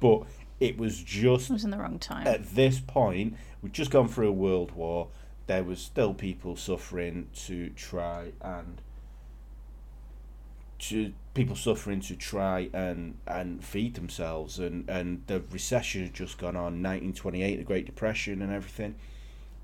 but 0.00 0.22
it 0.60 0.78
was 0.78 1.02
just 1.02 1.50
It 1.50 1.54
was 1.54 1.64
in 1.64 1.70
the 1.70 1.78
wrong 1.78 1.98
time. 1.98 2.26
at 2.26 2.54
this 2.54 2.78
point, 2.80 3.34
we'd 3.62 3.72
just 3.72 3.90
gone 3.90 4.08
through 4.08 4.28
a 4.28 4.32
world 4.32 4.72
war. 4.72 5.08
There 5.46 5.64
was 5.64 5.80
still 5.80 6.14
people 6.14 6.54
suffering 6.54 7.28
to 7.46 7.70
try 7.70 8.32
and 8.40 8.80
to 10.78 11.12
people 11.34 11.56
suffering 11.56 12.00
to 12.00 12.16
try 12.16 12.70
and 12.72 13.18
and 13.26 13.64
feed 13.64 13.94
themselves, 13.94 14.58
and 14.58 14.88
and 14.88 15.22
the 15.26 15.42
recession 15.50 16.02
had 16.04 16.14
just 16.14 16.38
gone 16.38 16.56
on, 16.56 16.82
1928, 16.82 17.56
the 17.56 17.64
Great 17.64 17.86
Depression, 17.86 18.40
and 18.42 18.52
everything. 18.52 18.94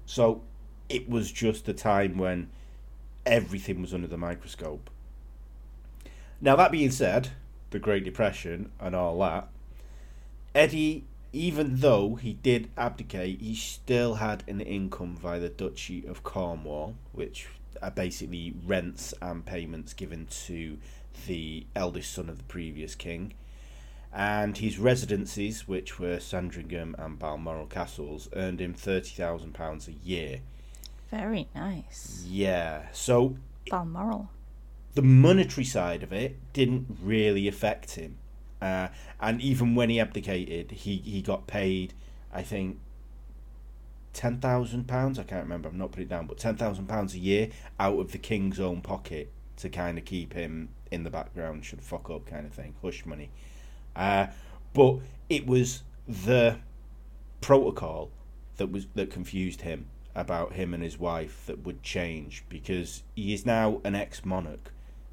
So 0.07 0.43
it 0.89 1.09
was 1.09 1.33
just 1.33 1.69
a 1.69 1.73
time 1.73 2.19
when 2.19 2.49
everything 3.25 3.81
was 3.81 3.93
under 3.95 4.07
the 4.07 4.19
microscope. 4.19 4.91
Now 6.41 6.57
that 6.57 6.71
being 6.71 6.91
said, 6.91 7.31
the 7.71 7.79
Great 7.79 8.05
Depression 8.05 8.71
and 8.79 8.95
all 8.95 9.19
that, 9.21 9.49
Eddie 10.57 11.05
even 11.35 11.81
though 11.81 12.15
he 12.15 12.33
did 12.33 12.71
abdicate, 12.79 13.43
he 13.43 13.55
still 13.55 14.15
had 14.15 14.43
an 14.49 14.63
income 14.63 15.15
via 15.15 15.39
the 15.39 15.51
Duchy 15.51 16.07
of 16.07 16.23
Cornwall, 16.23 16.95
which 17.13 17.49
are 17.83 17.91
basically 17.91 18.55
rents 18.65 19.13
and 19.21 19.45
payments 19.45 19.93
given 19.93 20.27
to 20.47 20.79
the 21.27 21.67
eldest 21.77 22.15
son 22.15 22.31
of 22.31 22.39
the 22.39 22.45
previous 22.45 22.95
king. 22.95 23.35
And 24.15 24.57
his 24.57 24.79
residencies, 24.79 25.69
which 25.69 25.99
were 25.99 26.21
Sandringham 26.21 26.97
and 26.99 27.19
Balmoral 27.19 27.67
castles, 27.67 28.31
earned 28.35 28.63
him 28.63 28.73
£30,000 28.73 29.89
a 29.89 29.93
year. 29.93 30.41
Very 31.11 31.49
nice. 31.55 32.25
Yeah, 32.27 32.87
so 32.93 33.37
Balmoral. 33.69 34.31
the 34.95 35.03
monetary 35.03 35.67
side 35.67 36.03
of 36.03 36.15
it 36.15 36.39
didn't 36.55 36.97
really 37.03 37.47
affect 37.47 37.97
him. 37.97 38.17
Uh, 38.61 38.89
and 39.21 39.41
even 39.41 39.75
when 39.75 39.91
he 39.91 40.01
abdicated, 40.01 40.71
he, 40.71 40.97
he 40.99 41.23
got 41.23 41.47
paid, 41.47 41.93
I 42.33 42.43
think, 42.43 42.79
ten 44.13 44.41
thousand 44.41 44.89
pounds. 44.89 45.19
I 45.19 45.25
can't 45.25 45.43
remember. 45.43 45.69
I'm 45.69 45.79
not 45.79 45.91
putting 45.93 46.07
it 46.07 46.11
down, 46.11 46.27
but 46.27 46.39
ten 46.39 46.57
thousand 46.57 46.87
pounds 46.87 47.15
a 47.15 47.19
year 47.19 47.51
out 47.79 47.99
of 47.99 48.13
the 48.13 48.19
king's 48.19 48.59
own 48.59 48.81
pocket 48.81 49.31
to 49.59 49.69
kind 49.69 49.99
of 49.99 50.05
keep 50.05 50.33
him 50.33 50.71
in 50.91 51.05
the 51.05 51.11
background. 51.11 51.65
Should 51.65 51.83
fuck 51.83 52.11
up, 52.11 52.27
kind 52.27 52.47
of 52.47 52.53
thing. 52.53 52.75
Hush 52.83 53.05
money. 53.05 53.31
Uh, 53.95 54.29
but 54.73 54.99
it 55.29 55.47
was 55.47 55.83
the 56.09 56.59
protocol 57.41 58.11
that 58.57 58.73
was 58.73 58.87
that 58.95 59.11
confused 59.11 59.63
him 59.63 59.87
about 60.15 60.55
him 60.55 60.73
and 60.73 60.83
his 60.83 60.99
wife 60.99 61.43
that 61.47 61.65
would 61.65 61.83
change 61.83 62.43
because 62.49 63.03
he 63.15 63.35
is 63.35 63.45
now 63.45 63.83
an 63.85 63.95
ex-monarch 63.95 64.73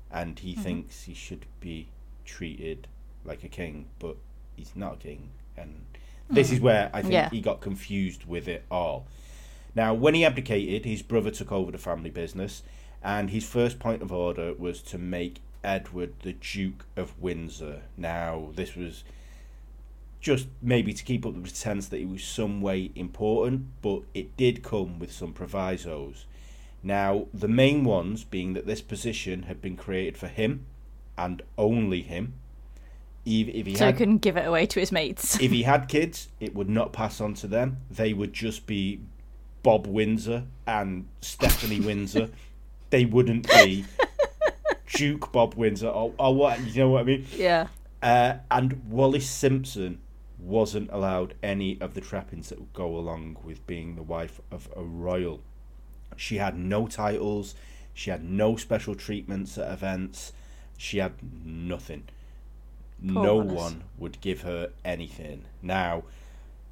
and 0.09 0.39
he 0.39 0.55
thinks 0.55 1.03
he 1.03 1.13
should 1.13 1.45
be 1.59 1.89
treated 2.23 2.87
like 3.25 3.43
a 3.43 3.47
king, 3.47 3.87
but 3.99 4.15
he's 4.55 4.71
not 4.75 4.93
a 4.95 4.97
king. 4.97 5.29
And 5.57 5.85
this 6.29 6.51
is 6.51 6.59
hmm. 6.59 6.65
where 6.65 6.89
I 6.93 7.01
think 7.01 7.13
Yeah. 7.13 7.29
he 7.29 7.41
got 7.41 7.61
confused 7.61 8.25
with 8.25 8.47
it 8.47 8.63
all. 8.69 9.05
Now, 9.75 9.93
when 9.93 10.13
he 10.13 10.23
abdicated, 10.23 10.85
his 10.85 11.01
brother 11.01 11.31
took 11.31 11.51
over 11.51 11.71
the 11.71 11.77
family 11.77 12.11
business, 12.11 12.63
and 13.03 13.31
his 13.31 13.47
first 13.47 13.79
point 13.79 14.01
of 14.01 14.11
order 14.11 14.53
was 14.53 14.81
to 14.83 14.97
make 14.97 15.39
Edward 15.63 16.13
the 16.21 16.33
Duke 16.33 16.85
of 16.95 17.19
Windsor. 17.19 17.81
Now, 17.97 18.49
this 18.55 18.75
was 18.75 19.03
just 20.21 20.47
maybe 20.61 20.93
to 20.93 21.03
keep 21.03 21.25
up 21.25 21.33
the 21.33 21.41
pretense 21.41 21.87
that 21.89 21.97
he 21.97 22.05
was 22.05 22.23
some 22.23 22.61
way 22.61 22.91
important, 22.95 23.67
but 23.81 24.01
it 24.13 24.35
did 24.37 24.63
come 24.63 24.99
with 24.99 25.11
some 25.11 25.33
provisos. 25.33 26.25
Now, 26.81 27.27
the 27.33 27.47
main 27.47 27.83
ones 27.83 28.23
being 28.23 28.53
that 28.53 28.65
this 28.65 28.81
position 28.81 29.43
had 29.43 29.61
been 29.61 29.75
created 29.75 30.17
for 30.17 30.27
him 30.27 30.65
and 31.17 31.41
only 31.57 32.01
him. 32.01 32.33
If, 33.25 33.47
if 33.47 33.65
he 33.65 33.75
So 33.75 33.85
he 33.85 33.91
had 33.91 33.97
couldn't 33.97 34.17
give 34.17 34.35
it 34.37 34.45
away 34.47 34.65
to 34.65 34.79
his 34.79 34.91
mates. 34.91 35.39
if 35.39 35.51
he 35.51 35.63
had 35.63 35.87
kids, 35.87 36.27
it 36.39 36.53
would 36.55 36.69
not 36.69 36.91
pass 36.93 37.21
on 37.21 37.33
to 37.35 37.47
them. 37.47 37.77
They 37.89 38.13
would 38.13 38.33
just 38.33 38.65
be 38.65 38.99
Bob 39.63 39.87
Windsor 39.87 40.43
and 40.67 41.07
Stephanie 41.21 41.79
Windsor. 41.79 42.29
They 42.89 43.05
wouldn't 43.05 43.47
be 43.47 43.85
Duke 44.93 45.31
Bob 45.31 45.55
Windsor 45.55 45.87
or, 45.87 46.13
or 46.19 46.35
what 46.35 46.59
you 46.75 46.83
know 46.83 46.89
what 46.89 47.01
I 47.01 47.03
mean. 47.05 47.25
yeah. 47.35 47.67
Uh, 48.03 48.35
and 48.51 48.83
Wallis 48.87 49.27
Simpson 49.27 49.99
wasn't 50.37 50.91
allowed 50.91 51.33
any 51.41 51.79
of 51.81 51.95
the 51.95 52.01
trappings 52.01 52.49
that 52.49 52.59
would 52.59 52.73
go 52.73 52.95
along 52.97 53.37
with 53.43 53.65
being 53.65 53.95
the 53.95 54.03
wife 54.03 54.41
of 54.51 54.69
a 54.75 54.83
royal. 54.83 55.41
She 56.17 56.35
had 56.37 56.55
no 56.55 56.85
titles. 56.85 57.55
She 57.95 58.11
had 58.11 58.23
no 58.23 58.57
special 58.57 58.93
treatments 58.93 59.57
at 59.57 59.71
events. 59.71 60.33
She 60.77 60.97
had 60.99 61.13
nothing. 61.43 62.03
Poor 63.07 63.23
no 63.23 63.35
one 63.35 63.83
would 63.97 64.21
give 64.21 64.41
her 64.41 64.71
anything. 64.85 65.45
Now, 65.61 66.03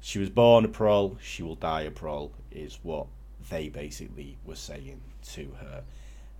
she 0.00 0.18
was 0.18 0.30
born 0.30 0.64
a 0.64 0.68
prole. 0.68 1.18
She 1.22 1.42
will 1.42 1.56
die 1.56 1.82
a 1.82 1.90
prole. 1.90 2.32
Is 2.50 2.78
what 2.82 3.06
they 3.50 3.68
basically 3.68 4.38
were 4.44 4.56
saying 4.56 5.00
to 5.32 5.52
her. 5.60 5.84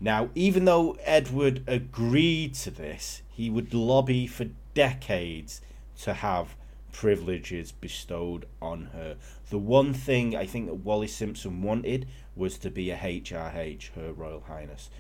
Now, 0.01 0.31
even 0.35 0.65
though 0.65 0.97
Edward 1.05 1.63
agreed 1.67 2.55
to 2.55 2.71
this, 2.71 3.23
he 3.29 3.51
would 3.51 3.73
lobby 3.73 4.27
for 4.27 4.47
decades 4.75 5.61
to 6.03 6.15
have 6.15 6.57
privileges 6.91 7.73
bestowed 7.73 8.47
on 8.61 8.87
her. 8.93 9.17
The 9.51 9.59
one 9.59 9.95
thing 9.95 10.35
I 10.37 10.47
think 10.47 10.67
that 10.67 10.75
Wally 10.75 11.07
Simpson 11.07 11.63
wanted 11.63 12.09
was 12.35 12.59
to 12.59 12.71
be 12.71 12.91
a 12.91 12.97
HRH, 12.97 13.91
Her 13.95 14.13
Royal 14.13 14.41
Highness. 14.41 14.91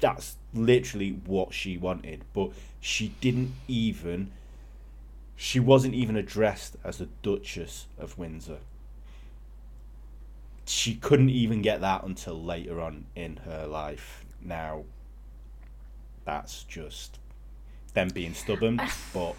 That's 0.00 0.36
literally 0.54 1.12
what 1.26 1.54
she 1.54 1.76
wanted, 1.76 2.24
but 2.32 2.50
she 2.80 3.14
didn't 3.20 3.54
even. 3.68 4.32
She 5.36 5.58
wasn't 5.58 5.94
even 5.94 6.16
addressed 6.16 6.76
as 6.84 6.98
the 6.98 7.08
Duchess 7.22 7.86
of 7.98 8.18
Windsor 8.18 8.58
she 10.70 10.94
couldn't 10.94 11.30
even 11.30 11.62
get 11.62 11.80
that 11.80 12.04
until 12.04 12.40
later 12.40 12.80
on 12.80 13.06
in 13.16 13.36
her 13.44 13.66
life. 13.66 14.24
Now, 14.40 14.84
that's 16.24 16.62
just 16.64 17.18
them 17.94 18.08
being 18.08 18.34
stubborn, 18.34 18.80
but 19.12 19.34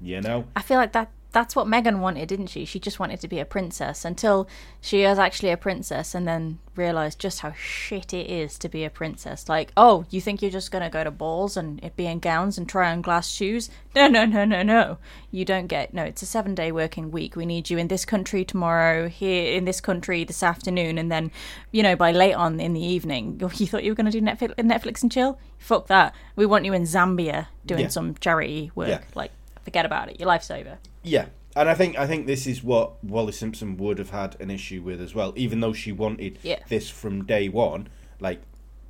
you 0.00 0.20
know, 0.20 0.46
I 0.56 0.62
feel 0.62 0.78
like 0.78 0.92
that 0.92 1.10
that's 1.30 1.54
what 1.54 1.66
Meghan 1.66 1.98
wanted, 2.00 2.28
didn't 2.28 2.46
she? 2.46 2.64
She 2.64 2.80
just 2.80 2.98
wanted 2.98 3.20
to 3.20 3.28
be 3.28 3.38
a 3.38 3.44
princess 3.44 4.04
until 4.04 4.48
she 4.80 5.04
was 5.04 5.18
actually 5.18 5.50
a 5.50 5.58
princess 5.58 6.14
and 6.14 6.26
then 6.26 6.58
realized 6.74 7.18
just 7.18 7.40
how 7.40 7.52
shit 7.52 8.14
it 8.14 8.30
is 8.30 8.56
to 8.58 8.68
be 8.68 8.82
a 8.84 8.88
princess. 8.90 9.46
Like, 9.48 9.70
oh, 9.76 10.06
you 10.08 10.20
think 10.22 10.40
you're 10.40 10.50
just 10.50 10.70
going 10.70 10.82
to 10.84 10.88
go 10.88 11.04
to 11.04 11.10
balls 11.10 11.56
and 11.56 11.82
it 11.84 11.96
be 11.96 12.06
in 12.06 12.20
gowns 12.20 12.56
and 12.56 12.66
try 12.66 12.90
on 12.90 13.02
glass 13.02 13.28
shoes? 13.28 13.68
No, 13.94 14.08
no, 14.08 14.24
no, 14.24 14.44
no, 14.46 14.62
no. 14.62 14.98
You 15.30 15.44
don't 15.44 15.66
get 15.66 15.92
No, 15.92 16.04
it's 16.04 16.22
a 16.22 16.26
7-day 16.26 16.72
working 16.72 17.10
week. 17.10 17.36
We 17.36 17.44
need 17.44 17.68
you 17.68 17.76
in 17.76 17.88
this 17.88 18.04
country 18.06 18.44
tomorrow, 18.44 19.08
here 19.08 19.52
in 19.54 19.64
this 19.66 19.80
country 19.82 20.24
this 20.24 20.42
afternoon 20.42 20.96
and 20.96 21.12
then, 21.12 21.30
you 21.72 21.82
know, 21.82 21.94
by 21.96 22.12
late 22.12 22.34
on 22.34 22.58
in 22.58 22.72
the 22.72 22.84
evening. 22.84 23.38
You 23.58 23.66
thought 23.66 23.82
you 23.84 23.90
were 23.90 23.96
going 23.96 24.10
to 24.10 24.12
do 24.12 24.24
Netflix, 24.24 24.54
Netflix 24.54 25.02
and 25.02 25.10
chill? 25.12 25.38
Fuck 25.58 25.88
that. 25.88 26.14
We 26.36 26.46
want 26.46 26.64
you 26.64 26.72
in 26.72 26.84
Zambia 26.84 27.48
doing 27.66 27.82
Yeah. 27.82 27.88
some 27.88 28.14
charity 28.14 28.70
work. 28.74 28.88
Yeah. 28.88 29.00
Like 29.14 29.32
forget 29.68 29.84
about 29.86 30.08
it. 30.10 30.18
Your 30.20 30.26
life's 30.28 30.50
over. 30.50 30.78
yeah. 31.02 31.26
And 31.56 31.68
I 31.68 31.74
think 31.74 31.98
I 31.98 32.06
think 32.06 32.26
this 32.26 32.46
is 32.46 32.62
what 32.62 33.02
Wally 33.02 33.32
Simpson 33.32 33.76
would 33.78 33.98
have 33.98 34.10
had 34.10 34.36
an 34.40 34.48
issue 34.50 34.80
with 34.82 35.00
as 35.00 35.12
well, 35.14 35.32
even 35.34 35.58
though 35.60 35.72
she 35.72 35.90
wanted 35.92 36.38
Yeah. 36.42 36.60
this 36.68 36.88
from 36.88 37.24
day 37.24 37.48
one. 37.48 37.88
Like 38.20 38.40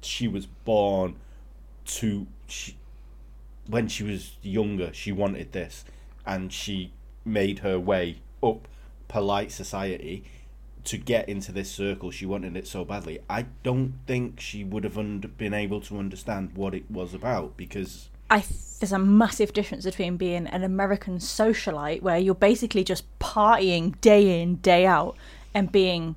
she 0.02 0.28
was 0.28 0.44
born 0.46 1.14
to 1.98 2.26
she, 2.46 2.76
when 3.66 3.88
she 3.88 4.02
was 4.04 4.36
younger, 4.42 4.92
she 4.92 5.12
wanted 5.12 5.52
this, 5.52 5.84
and 6.26 6.52
she 6.52 6.92
made 7.24 7.60
her 7.60 7.78
way 7.78 8.16
up 8.42 8.68
polite 9.06 9.50
society 9.52 10.24
to 10.84 10.98
get 10.98 11.26
into 11.28 11.52
this 11.52 11.70
circle. 11.70 12.10
She 12.10 12.26
wanted 12.26 12.54
it 12.56 12.66
so 12.66 12.84
badly. 12.84 13.20
I 13.30 13.46
don't 13.62 13.94
think 14.06 14.40
she 14.40 14.62
would 14.64 14.84
have 14.84 14.98
und- 14.98 15.38
been 15.38 15.54
able 15.54 15.80
to 15.82 15.98
understand 15.98 16.52
what 16.54 16.74
it 16.74 16.90
was 16.90 17.14
about 17.14 17.56
because 17.56 18.08
I 18.30 18.44
there's 18.80 18.92
a 18.92 18.98
massive 18.98 19.52
difference 19.52 19.84
between 19.84 20.16
being 20.16 20.46
an 20.46 20.62
American 20.62 21.18
socialite 21.18 22.00
where 22.02 22.16
you're 22.18 22.34
basically 22.34 22.84
just 22.84 23.04
partying 23.18 24.00
day 24.00 24.40
in 24.40 24.56
day 24.56 24.86
out 24.86 25.16
and 25.52 25.72
being 25.72 26.14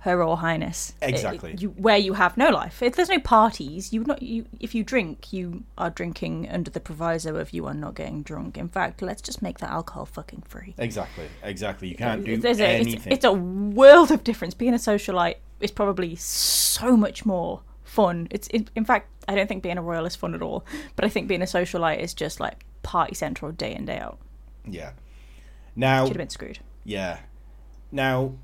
Her 0.00 0.16
Royal 0.18 0.36
Highness. 0.36 0.94
It- 1.00 1.10
Exactly. 1.10 1.54
you, 1.58 1.68
where 1.70 1.96
you 1.96 2.14
have 2.14 2.36
no 2.36 2.48
life. 2.50 2.82
If 2.82 2.96
there's 2.96 3.08
no 3.08 3.20
parties, 3.20 3.92
you 3.92 4.02
not 4.02 4.20
you. 4.20 4.46
If 4.58 4.74
you 4.74 4.82
drink, 4.82 5.32
you 5.32 5.62
are 5.78 5.90
drinking 5.90 6.48
under 6.50 6.70
the 6.72 6.80
proviso 6.80 7.36
of 7.36 7.52
you 7.52 7.66
are 7.66 7.74
not 7.74 7.94
getting 7.94 8.22
drunk. 8.24 8.58
In 8.58 8.68
fact, 8.68 9.00
let's 9.00 9.22
just 9.22 9.40
make 9.40 9.58
that 9.58 9.70
alcohol 9.70 10.06
fucking 10.06 10.42
free. 10.48 10.74
exactly, 10.78 11.26
exactly, 11.44 11.86
you 11.88 11.94
can't 11.96 12.24
do 12.24 12.36
There's 12.36 12.58
a, 12.58 12.66
anything. 12.66 12.94
it's, 12.96 13.06
it's 13.06 13.24
a 13.24 13.32
world 13.32 14.10
of 14.10 14.24
difference. 14.24 14.54
Being 14.54 14.74
a 14.74 14.78
socialite 14.78 15.36
is 15.60 15.70
probably 15.70 16.16
so 16.16 16.96
much 16.96 17.24
more 17.24 17.60
fun. 17.96 18.28
It's 18.30 18.46
in, 18.48 18.68
in 18.76 18.84
fact, 18.84 19.08
I 19.26 19.34
don't 19.34 19.48
think 19.48 19.62
being 19.62 19.78
a 19.78 19.82
royal 19.82 20.06
is 20.06 20.14
fun 20.14 20.34
at 20.34 20.42
all. 20.42 20.64
But 20.94 21.04
I 21.04 21.08
think 21.08 21.26
being 21.26 21.42
a 21.42 21.46
socialite 21.46 21.98
is 21.98 22.14
just 22.14 22.38
like 22.38 22.64
party 22.82 23.14
central 23.14 23.50
day 23.50 23.74
in 23.74 23.86
day 23.86 23.98
out. 23.98 24.18
yeah. 24.64 24.92
Now, 25.78 26.04
Should 26.04 26.12
have 26.16 26.18
been 26.18 26.30
screwed. 26.30 26.58
Yeah. 26.84 27.18
Now, 27.92 28.34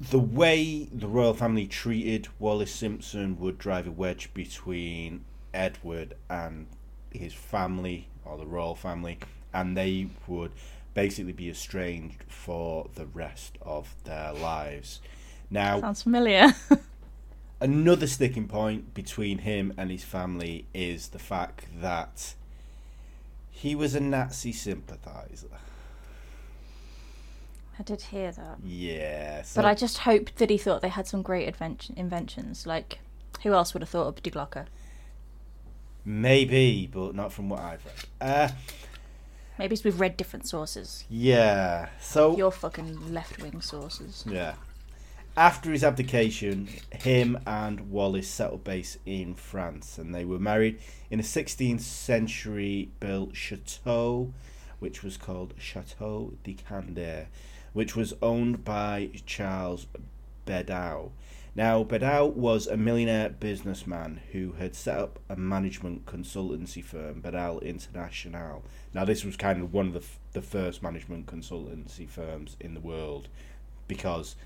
the 0.00 0.20
way 0.20 0.88
the 0.92 1.08
royal 1.08 1.34
family 1.34 1.66
treated 1.66 2.28
Wallis 2.38 2.70
Simpson 2.72 3.38
would 3.40 3.58
drive 3.58 3.86
a 3.88 3.90
wedge 3.90 4.32
between 4.34 5.24
Edward 5.52 6.14
and 6.30 6.66
his 7.10 7.32
family, 7.32 8.06
or 8.24 8.36
the 8.38 8.46
royal 8.46 8.76
family, 8.76 9.18
and 9.52 9.76
they 9.76 10.08
would 10.28 10.52
basically 10.94 11.32
be 11.32 11.48
estranged 11.50 12.22
for 12.28 12.88
the 12.94 13.06
rest 13.06 13.58
of 13.62 13.94
their 14.04 14.32
lives. 14.32 15.00
Now, 15.50 15.80
Sounds 15.80 16.02
familiar. 16.02 16.52
another 17.60 18.06
sticking 18.06 18.46
point 18.48 18.94
between 18.94 19.38
him 19.38 19.72
and 19.76 19.90
his 19.90 20.04
family 20.04 20.66
is 20.74 21.08
the 21.08 21.18
fact 21.18 21.66
that 21.80 22.34
he 23.50 23.74
was 23.74 23.94
a 23.94 24.00
Nazi 24.00 24.52
sympathizer. 24.52 25.48
I 27.78 27.82
did 27.82 28.02
hear 28.02 28.30
that. 28.32 28.58
Yeah. 28.62 29.42
So 29.42 29.60
But 29.60 29.68
I 29.68 29.74
just 29.74 29.98
hoped 29.98 30.36
that 30.36 30.48
he 30.50 30.58
thought 30.58 30.80
they 30.82 30.88
had 30.88 31.08
some 31.08 31.22
great 31.22 31.48
invention- 31.48 31.94
inventions. 31.96 32.66
Like, 32.66 33.00
who 33.42 33.52
else 33.52 33.74
would 33.74 33.82
have 33.82 33.88
thought 33.90 34.06
of 34.06 34.22
De 34.22 34.30
Glocker? 34.30 34.66
Maybe, 36.04 36.88
but 36.92 37.14
not 37.14 37.32
from 37.32 37.48
what 37.48 37.60
I've 37.60 37.84
read. 37.84 37.94
Uh, 38.20 38.48
Maybe 39.58 39.74
it's 39.74 39.84
we've 39.84 39.98
read 40.00 40.16
different 40.16 40.46
sources. 40.48 41.04
yeah. 41.08 41.88
So 42.00 42.36
Your 42.36 42.50
fucking 42.52 43.12
left 43.12 43.40
wing 43.40 43.60
sources. 43.60 44.24
yeah. 44.28 44.54
After 45.36 45.72
his 45.72 45.82
abdication, 45.82 46.68
him 46.92 47.40
and 47.44 47.90
Wallace 47.90 48.28
settled 48.28 48.62
base 48.62 48.98
in 49.04 49.34
France, 49.34 49.98
and 49.98 50.14
they 50.14 50.24
were 50.24 50.38
married 50.38 50.78
in 51.10 51.18
a 51.18 51.24
16th 51.24 51.80
century 51.80 52.92
built 53.00 53.34
chateau, 53.34 54.32
which 54.78 55.02
was 55.02 55.16
called 55.16 55.54
Chateau 55.58 56.34
de 56.44 56.54
Candé, 56.54 57.26
which 57.72 57.96
was 57.96 58.14
owned 58.22 58.64
by 58.64 59.10
Charles 59.26 59.88
Bedaux. 60.46 61.10
Now, 61.56 61.82
Bedaux 61.82 62.26
was 62.26 62.68
a 62.68 62.76
millionaire 62.76 63.30
businessman 63.30 64.20
who 64.30 64.52
had 64.52 64.76
set 64.76 64.98
up 64.98 65.18
a 65.28 65.34
management 65.34 66.06
consultancy 66.06 66.82
firm, 66.82 67.20
Bedaux 67.20 67.58
International. 67.60 68.62
Now, 68.92 69.04
this 69.04 69.24
was 69.24 69.36
kind 69.36 69.62
of 69.62 69.72
one 69.72 69.88
of 69.88 69.92
the, 69.94 69.98
f- 69.98 70.18
the 70.32 70.42
first 70.42 70.80
management 70.80 71.26
consultancy 71.26 72.08
firms 72.08 72.56
in 72.60 72.74
the 72.74 72.80
world 72.80 73.26
because, 73.88 74.36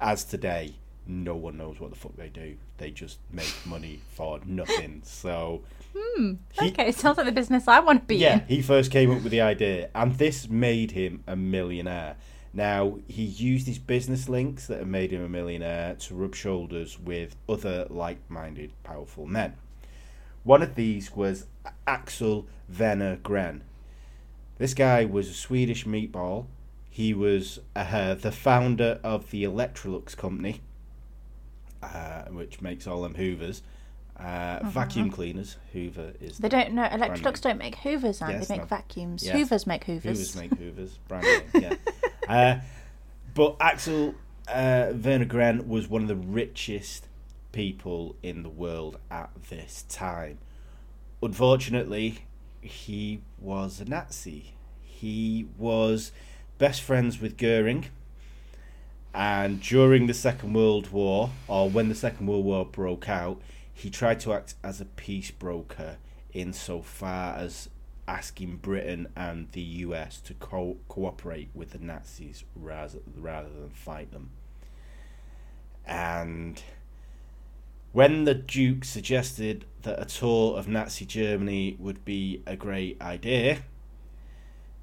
as 0.00 0.24
today, 0.24 0.74
no 1.06 1.34
one 1.36 1.56
knows 1.56 1.80
what 1.80 1.90
the 1.90 1.96
fuck 1.96 2.16
they 2.16 2.28
do. 2.28 2.56
They 2.78 2.90
just 2.90 3.18
make 3.32 3.52
money 3.64 4.00
for 4.10 4.40
nothing. 4.44 5.02
So, 5.04 5.62
Hmm. 5.96 6.34
he- 6.60 6.68
Okay, 6.68 6.92
sounds 6.92 7.16
like 7.16 7.26
the 7.26 7.32
business 7.32 7.66
I 7.66 7.80
want 7.80 8.00
to 8.02 8.06
be 8.06 8.16
yeah, 8.16 8.40
in. 8.42 8.46
he 8.46 8.62
first 8.62 8.90
came 8.90 9.10
up 9.10 9.22
with 9.22 9.32
the 9.32 9.40
idea, 9.40 9.88
and 9.94 10.12
this 10.18 10.48
made 10.48 10.90
him 10.92 11.24
a 11.26 11.34
millionaire. 11.34 12.16
Now, 12.52 12.98
he 13.08 13.22
used 13.24 13.66
his 13.66 13.78
business 13.78 14.28
links 14.28 14.66
that 14.66 14.78
have 14.80 14.88
made 14.88 15.10
him 15.12 15.22
a 15.24 15.28
millionaire 15.28 15.94
to 15.96 16.14
rub 16.14 16.34
shoulders 16.34 16.98
with 16.98 17.36
other 17.48 17.86
like 17.90 18.18
minded, 18.30 18.72
powerful 18.84 19.26
men. 19.26 19.54
One 20.44 20.62
of 20.62 20.74
these 20.74 21.14
was 21.14 21.46
Axel 21.86 22.46
Wenner-Gren. 22.72 23.62
This 24.58 24.74
guy 24.74 25.04
was 25.04 25.28
a 25.28 25.34
Swedish 25.34 25.84
meatball. 25.84 26.46
He 26.98 27.14
was 27.14 27.60
uh, 27.76 28.14
the 28.14 28.32
founder 28.32 28.98
of 29.04 29.30
the 29.30 29.44
Electrolux 29.44 30.16
company, 30.16 30.62
uh, 31.80 32.24
which 32.24 32.60
makes 32.60 32.88
all 32.88 33.02
them 33.02 33.14
Hoovers. 33.14 33.62
Uh, 34.16 34.58
Vacuum 34.64 35.08
cleaners. 35.08 35.58
Hoover 35.72 36.14
is 36.20 36.38
They 36.38 36.48
the 36.48 36.56
don't 36.56 36.72
know. 36.72 36.82
Electrolux 36.82 37.40
don't 37.40 37.56
make 37.56 37.76
Hoovers, 37.76 38.20
Yes, 38.20 38.48
they 38.48 38.54
make 38.56 38.62
no. 38.62 38.66
vacuums. 38.66 39.24
Yes. 39.24 39.36
Hoovers 39.36 39.64
make 39.64 39.84
Hoovers. 39.84 40.18
Hoovers 40.18 40.34
make 40.34 40.54
Hoovers. 40.58 40.98
Brand 41.06 41.24
name, 41.54 41.62
yeah. 41.62 41.74
uh, 42.28 42.60
but 43.32 43.54
Axel 43.60 44.16
uh, 44.48 44.88
Wenner-Gren 44.92 45.68
was 45.68 45.86
one 45.86 46.02
of 46.02 46.08
the 46.08 46.16
richest 46.16 47.06
people 47.52 48.16
in 48.24 48.42
the 48.42 48.48
world 48.50 48.98
at 49.08 49.30
this 49.50 49.84
time. 49.88 50.38
Unfortunately, 51.22 52.24
he 52.60 53.20
was 53.38 53.80
a 53.80 53.84
Nazi. 53.84 54.54
He 54.82 55.46
was 55.56 56.10
best 56.58 56.82
friends 56.82 57.20
with 57.20 57.36
Goering. 57.36 57.86
And 59.14 59.60
during 59.60 60.06
the 60.06 60.14
Second 60.14 60.52
World 60.52 60.90
War, 60.90 61.30
or 61.46 61.70
when 61.70 61.88
the 61.88 61.94
Second 61.94 62.26
World 62.26 62.44
War 62.44 62.66
broke 62.66 63.08
out, 63.08 63.40
he 63.72 63.90
tried 63.90 64.20
to 64.20 64.32
act 64.32 64.54
as 64.62 64.80
a 64.80 64.84
peace 64.84 65.30
broker 65.30 65.96
insofar 66.32 67.36
as 67.36 67.70
asking 68.06 68.56
Britain 68.56 69.08
and 69.16 69.50
the 69.52 69.60
US 69.60 70.20
to 70.22 70.34
co- 70.34 70.78
cooperate 70.88 71.50
with 71.54 71.70
the 71.70 71.78
Nazis 71.78 72.44
rather, 72.54 72.98
rather 73.16 73.48
than 73.48 73.70
fight 73.70 74.12
them. 74.12 74.30
And 75.86 76.62
when 77.92 78.24
the 78.24 78.34
Duke 78.34 78.84
suggested 78.84 79.64
that 79.82 80.00
a 80.00 80.04
tour 80.04 80.58
of 80.58 80.68
Nazi 80.68 81.06
Germany 81.06 81.76
would 81.78 82.04
be 82.04 82.42
a 82.46 82.56
great 82.56 83.00
idea, 83.00 83.60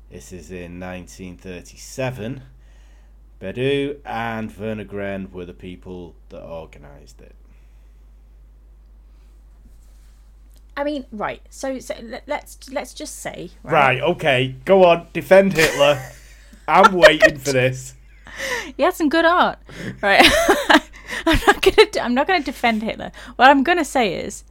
this 0.10 0.32
is 0.32 0.52
in 0.52 0.80
1937, 0.80 2.42
Bedaux 3.40 3.96
and 4.06 4.52
Wenner-Gren 4.52 5.32
were 5.32 5.46
the 5.46 5.54
people 5.54 6.16
that 6.30 6.42
organised 6.42 7.22
it. 7.22 7.36
I 10.78 10.84
mean, 10.84 11.06
right. 11.12 11.42
So, 11.50 11.80
so 11.80 11.96
let, 12.04 12.24
let's 12.28 12.70
let's 12.70 12.94
just 12.94 13.20
say 13.20 13.52
Right, 13.64 14.02
okay, 14.02 14.56
go 14.66 14.84
on, 14.86 15.08
defend 15.14 15.54
Hitler. 15.54 16.02
I'm 16.68 16.94
waiting 16.94 17.38
for 17.38 17.54
this. 17.54 17.94
He 18.76 18.84
had 18.84 18.94
some 18.94 19.08
good 19.08 19.24
art, 19.24 19.60
right? 20.02 20.22
I'm 21.26 21.40
not 21.48 21.62
gonna. 21.62 21.88
I'm 22.02 22.14
not 22.14 22.28
gonna 22.28 22.44
defend 22.44 22.84
Hitler. 22.84 23.12
What 23.38 23.50
I'm 23.50 23.64
gonna 23.64 23.86
say 23.86 24.14
is, 24.14 24.44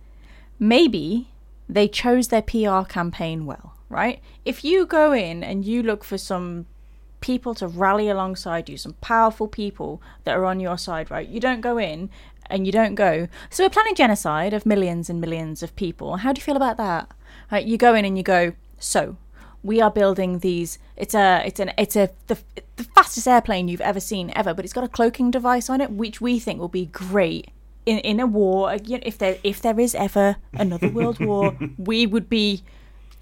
maybe 0.58 1.28
they 1.68 1.88
chose 1.88 2.28
their 2.28 2.42
PR 2.42 2.82
campaign 2.88 3.44
well, 3.44 3.73
right? 3.88 4.20
If 4.44 4.64
you 4.64 4.86
go 4.86 5.12
in 5.12 5.42
and 5.42 5.64
you 5.64 5.82
look 5.82 6.04
for 6.04 6.18
some 6.18 6.66
people 7.20 7.54
to 7.54 7.66
rally 7.66 8.08
alongside 8.08 8.68
you, 8.68 8.76
some 8.76 8.94
powerful 9.00 9.48
people 9.48 10.02
that 10.24 10.36
are 10.36 10.44
on 10.44 10.60
your 10.60 10.76
side, 10.76 11.10
right? 11.10 11.28
You 11.28 11.40
don't 11.40 11.60
go 11.60 11.78
in 11.78 12.10
and 12.46 12.66
you 12.66 12.72
don't 12.72 12.94
go. 12.94 13.28
So 13.50 13.64
we're 13.64 13.70
planning 13.70 13.94
genocide 13.94 14.52
of 14.52 14.66
millions 14.66 15.08
and 15.08 15.20
millions 15.20 15.62
of 15.62 15.74
people. 15.76 16.18
How 16.18 16.32
do 16.32 16.38
you 16.38 16.44
feel 16.44 16.56
about 16.56 16.76
that? 16.76 17.10
Right? 17.50 17.64
You 17.64 17.78
go 17.78 17.94
in 17.94 18.04
and 18.04 18.16
you 18.16 18.22
go. 18.22 18.52
So 18.78 19.16
we 19.62 19.80
are 19.80 19.90
building 19.90 20.40
these. 20.40 20.78
It's 20.96 21.14
a. 21.14 21.42
It's 21.46 21.58
an. 21.58 21.72
It's 21.78 21.96
a 21.96 22.10
the 22.26 22.38
the 22.76 22.84
fastest 22.84 23.26
airplane 23.26 23.68
you've 23.68 23.80
ever 23.80 24.00
seen 24.00 24.30
ever, 24.36 24.52
but 24.52 24.64
it's 24.64 24.74
got 24.74 24.84
a 24.84 24.88
cloaking 24.88 25.30
device 25.30 25.70
on 25.70 25.80
it, 25.80 25.90
which 25.90 26.20
we 26.20 26.38
think 26.38 26.60
will 26.60 26.68
be 26.68 26.86
great 26.86 27.50
in 27.86 27.98
in 28.00 28.20
a 28.20 28.26
war. 28.26 28.76
You 28.84 28.98
know, 28.98 29.02
if 29.06 29.16
there 29.16 29.38
if 29.42 29.62
there 29.62 29.80
is 29.80 29.94
ever 29.94 30.36
another 30.52 30.88
world 30.90 31.18
war, 31.18 31.56
we 31.78 32.06
would 32.06 32.28
be 32.28 32.62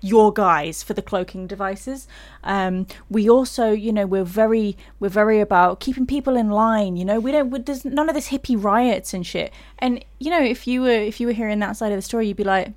your 0.02 0.32
guys 0.32 0.82
for 0.82 0.94
the 0.94 1.00
cloaking 1.02 1.46
devices. 1.46 2.06
Um, 2.44 2.86
we 3.08 3.30
also, 3.30 3.70
you 3.70 3.92
know, 3.92 4.06
we're 4.06 4.24
very 4.24 4.76
we're 5.00 5.08
very 5.08 5.40
about 5.40 5.80
keeping 5.80 6.06
people 6.06 6.36
in 6.36 6.50
line. 6.50 6.96
You 6.96 7.04
know, 7.04 7.20
we 7.20 7.32
don't. 7.32 7.50
we- 7.50 7.60
There's 7.60 7.84
none 7.84 8.08
of 8.08 8.14
this 8.14 8.28
hippie 8.30 8.62
riots 8.62 9.14
and 9.14 9.26
shit. 9.26 9.52
And 9.78 10.04
you 10.18 10.30
know, 10.30 10.42
if 10.42 10.66
you 10.66 10.82
were 10.82 10.90
if 10.90 11.20
you 11.20 11.26
were 11.28 11.32
hearing 11.32 11.60
that 11.60 11.76
side 11.76 11.92
of 11.92 11.98
the 11.98 12.02
story, 12.02 12.26
you'd 12.28 12.36
be 12.36 12.44
like, 12.44 12.72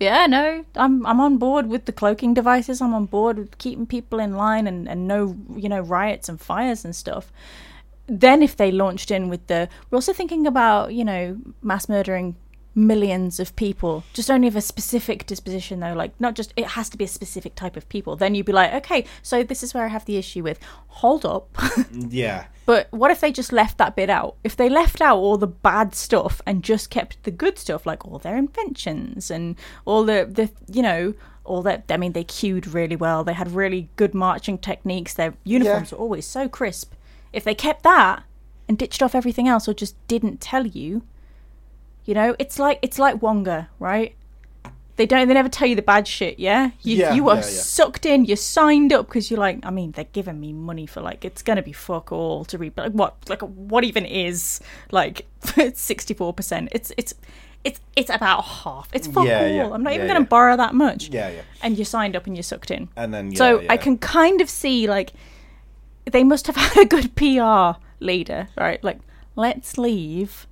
yeah, 0.00 0.26
no, 0.26 0.64
I'm 0.76 1.04
I'm 1.04 1.20
on 1.20 1.38
board 1.38 1.66
with 1.66 1.86
the 1.86 1.92
cloaking 1.92 2.34
devices. 2.34 2.80
I'm 2.80 2.94
on 2.94 3.06
board 3.06 3.36
with 3.36 3.58
keeping 3.58 3.86
people 3.86 4.20
in 4.20 4.36
line 4.36 4.66
and 4.68 4.88
and 4.88 5.08
no, 5.08 5.36
you 5.56 5.68
know, 5.68 5.80
riots 5.80 6.28
and 6.28 6.40
fires 6.40 6.84
and 6.84 6.94
stuff. 6.94 7.32
Then 8.06 8.42
if 8.42 8.56
they 8.56 8.70
launched 8.70 9.10
in 9.10 9.28
with 9.28 9.46
the, 9.48 9.68
we're 9.90 9.96
also 9.96 10.12
thinking 10.14 10.46
about 10.46 10.94
you 10.94 11.04
know 11.04 11.36
mass 11.62 11.88
murdering 11.88 12.36
millions 12.74 13.40
of 13.40 13.54
people. 13.56 14.04
Just 14.12 14.30
only 14.30 14.48
of 14.48 14.56
a 14.56 14.60
specific 14.60 15.26
disposition 15.26 15.80
though. 15.80 15.94
Like 15.94 16.18
not 16.20 16.34
just 16.34 16.52
it 16.56 16.66
has 16.68 16.88
to 16.90 16.96
be 16.96 17.04
a 17.04 17.08
specific 17.08 17.54
type 17.54 17.76
of 17.76 17.88
people. 17.88 18.16
Then 18.16 18.34
you'd 18.34 18.46
be 18.46 18.52
like 18.52 18.72
okay 18.74 19.04
so 19.22 19.42
this 19.42 19.62
is 19.62 19.74
where 19.74 19.84
i 19.84 19.88
have 19.88 20.04
the 20.04 20.16
issue 20.16 20.42
with. 20.42 20.58
Hold 20.88 21.24
up. 21.24 21.48
Mm, 21.88 22.08
yeah. 22.10 22.46
but 22.66 22.88
what 22.90 23.10
if 23.10 23.20
they 23.20 23.30
just 23.32 23.52
left 23.52 23.78
that 23.78 23.94
bit 23.94 24.10
out? 24.10 24.36
If 24.42 24.56
they 24.56 24.68
left 24.68 25.00
out 25.00 25.16
all 25.16 25.38
the 25.38 25.46
bad 25.46 25.94
stuff 25.94 26.42
and 26.44 26.62
just 26.62 26.90
kept 26.90 27.22
the 27.22 27.30
good 27.30 27.56
stuff 27.56 27.86
like 27.86 28.04
all 28.04 28.18
their 28.18 28.36
inventions 28.36 29.30
and 29.30 29.56
all 29.84 30.04
the 30.04 30.28
the 30.30 30.50
you 30.70 30.82
know 30.82 31.14
all 31.44 31.62
that 31.62 31.84
i 31.88 31.96
mean 31.96 32.12
they 32.12 32.24
queued 32.24 32.66
really 32.66 32.96
well. 32.96 33.24
They 33.24 33.32
had 33.32 33.52
really 33.52 33.88
good 33.96 34.12
marching 34.12 34.58
techniques. 34.58 35.14
Their 35.14 35.34
uniforms 35.44 35.92
were 35.92 35.98
always 35.98 36.26
so 36.26 36.48
crisp. 36.48 36.92
If 37.32 37.44
they 37.44 37.54
kept 37.54 37.84
that 37.84 38.24
and 38.68 38.76
ditched 38.76 39.02
off 39.02 39.14
everything 39.14 39.48
else 39.48 39.68
or 39.68 39.74
just 39.74 39.94
didn't 40.08 40.40
tell 40.40 40.66
you 40.66 41.02
you 42.08 42.14
know, 42.14 42.34
it's 42.38 42.58
like 42.58 42.78
it's 42.80 42.98
like 42.98 43.20
Wonga, 43.20 43.68
right? 43.78 44.14
They 44.96 45.04
don't. 45.04 45.28
They 45.28 45.34
never 45.34 45.50
tell 45.50 45.68
you 45.68 45.76
the 45.76 45.82
bad 45.82 46.08
shit. 46.08 46.38
Yeah, 46.38 46.70
you 46.80 46.96
Yeah, 46.96 47.12
you 47.12 47.28
are 47.28 47.34
yeah, 47.36 47.42
yeah. 47.42 47.46
sucked 47.48 48.06
in. 48.06 48.24
You're 48.24 48.38
signed 48.38 48.94
up 48.94 49.08
because 49.08 49.30
you're 49.30 49.38
like. 49.38 49.58
I 49.62 49.68
mean, 49.70 49.92
they're 49.92 50.06
giving 50.14 50.40
me 50.40 50.54
money 50.54 50.86
for 50.86 51.02
like 51.02 51.26
it's 51.26 51.42
gonna 51.42 51.62
be 51.62 51.74
fuck 51.74 52.10
all 52.10 52.46
to 52.46 52.56
read. 52.56 52.74
But 52.74 52.86
like, 52.86 52.92
what? 52.94 53.14
Like 53.28 53.42
what 53.42 53.84
even 53.84 54.06
is 54.06 54.58
like 54.90 55.26
sixty 55.74 56.14
four 56.14 56.32
percent? 56.32 56.70
It's 56.72 56.92
it's 56.96 57.12
it's 57.62 57.78
it's 57.94 58.08
about 58.08 58.42
half. 58.42 58.88
It's 58.94 59.06
fuck 59.06 59.26
Yeah, 59.26 59.40
all. 59.42 59.48
yeah, 59.48 59.70
I'm 59.70 59.82
not 59.82 59.92
even 59.92 60.06
yeah, 60.06 60.14
gonna 60.14 60.24
yeah. 60.24 60.28
borrow 60.30 60.56
that 60.56 60.74
much. 60.74 61.10
Yeah, 61.10 61.28
yeah. 61.28 61.42
And 61.62 61.76
you're 61.76 61.84
signed 61.84 62.16
up 62.16 62.26
and 62.26 62.34
you're 62.34 62.42
sucked 62.42 62.70
in. 62.70 62.88
And 62.96 63.12
then, 63.12 63.36
so. 63.36 63.62
I 63.68 63.76
can 63.76 63.98
kind 63.98 64.40
of 64.40 64.48
see 64.48 64.88
like 64.88 65.12
they 66.10 66.24
must 66.24 66.46
have 66.46 66.56
had 66.64 66.78
a 66.78 66.86
good 66.86 67.14
PR 67.16 67.78
leader, 68.00 68.48
right? 68.56 68.82
Like 68.82 68.98
let's 69.36 69.76
leave 69.76 70.46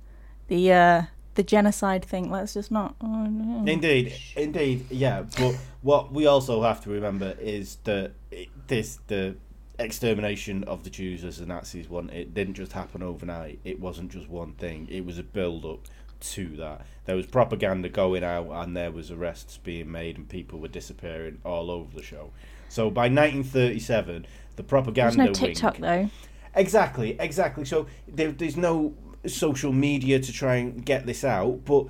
the 0.49 0.71
uh 0.71 1.01
the 1.37 1.43
genocide 1.43 2.03
thing. 2.03 2.29
Let's 2.29 2.53
just 2.55 2.71
not. 2.71 2.95
oh, 2.99 3.25
no. 3.25 3.71
Indeed, 3.71 4.13
indeed, 4.35 4.87
yeah. 4.89 5.23
But 5.37 5.55
what 5.81 6.11
we 6.11 6.25
also 6.25 6.63
have 6.63 6.83
to 6.83 6.89
remember 6.89 7.35
is 7.39 7.77
that 7.85 8.11
it, 8.31 8.49
this 8.67 8.99
the 9.07 9.35
extermination 9.79 10.63
of 10.63 10.83
the 10.83 10.89
Jews 10.89 11.23
as 11.23 11.37
the 11.37 11.45
Nazis 11.45 11.87
one. 11.87 12.09
It 12.09 12.33
didn't 12.33 12.55
just 12.55 12.73
happen 12.73 13.01
overnight. 13.01 13.59
It 13.63 13.79
wasn't 13.79 14.11
just 14.11 14.27
one 14.27 14.53
thing. 14.53 14.87
It 14.89 15.05
was 15.05 15.19
a 15.19 15.23
build 15.23 15.63
up 15.63 15.87
to 16.19 16.47
that. 16.57 16.85
There 17.05 17.15
was 17.15 17.27
propaganda 17.27 17.87
going 17.87 18.23
out, 18.23 18.49
and 18.51 18.75
there 18.75 18.91
was 18.91 19.11
arrests 19.11 19.57
being 19.57 19.91
made, 19.91 20.17
and 20.17 20.27
people 20.27 20.59
were 20.59 20.67
disappearing 20.67 21.39
all 21.45 21.69
over 21.71 21.95
the 21.95 22.03
show. 22.03 22.31
So 22.67 22.89
by 22.89 23.03
1937, 23.03 24.25
the 24.55 24.63
propaganda 24.63 25.15
There's 25.23 25.39
no 25.39 25.47
TikTok 25.47 25.73
wing, 25.73 25.81
though. 25.81 26.09
Exactly, 26.55 27.15
exactly. 27.19 27.63
So 27.63 27.85
there, 28.07 28.31
there's 28.31 28.57
no 28.57 28.95
social 29.29 29.71
media 29.73 30.19
to 30.19 30.31
try 30.31 30.55
and 30.55 30.85
get 30.85 31.05
this 31.05 31.23
out, 31.23 31.65
but 31.65 31.85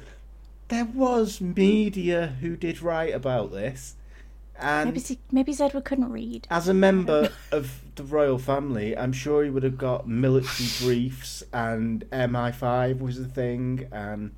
there 0.70 0.86
was 0.86 1.40
media 1.42 2.36
who 2.42 2.56
did 2.58 2.82
write 2.82 3.14
about 3.14 3.52
this. 3.52 3.96
And 4.60 4.92
Maybe 4.92 5.20
maybe 5.32 5.54
Zedward 5.54 5.84
couldn't 5.86 6.10
read. 6.12 6.48
as 6.50 6.68
a 6.68 6.74
member 6.74 7.30
of 7.52 7.80
the 7.96 8.04
royal 8.04 8.40
family, 8.40 8.98
I'm 8.98 9.14
sure 9.14 9.44
he 9.44 9.52
would 9.52 9.62
have 9.64 9.78
got 9.78 10.08
military 10.08 10.68
briefs 10.82 11.44
and 11.54 12.04
MI5 12.12 13.00
was 13.00 13.20
a 13.20 13.26
thing. 13.26 13.88
And 13.92 14.34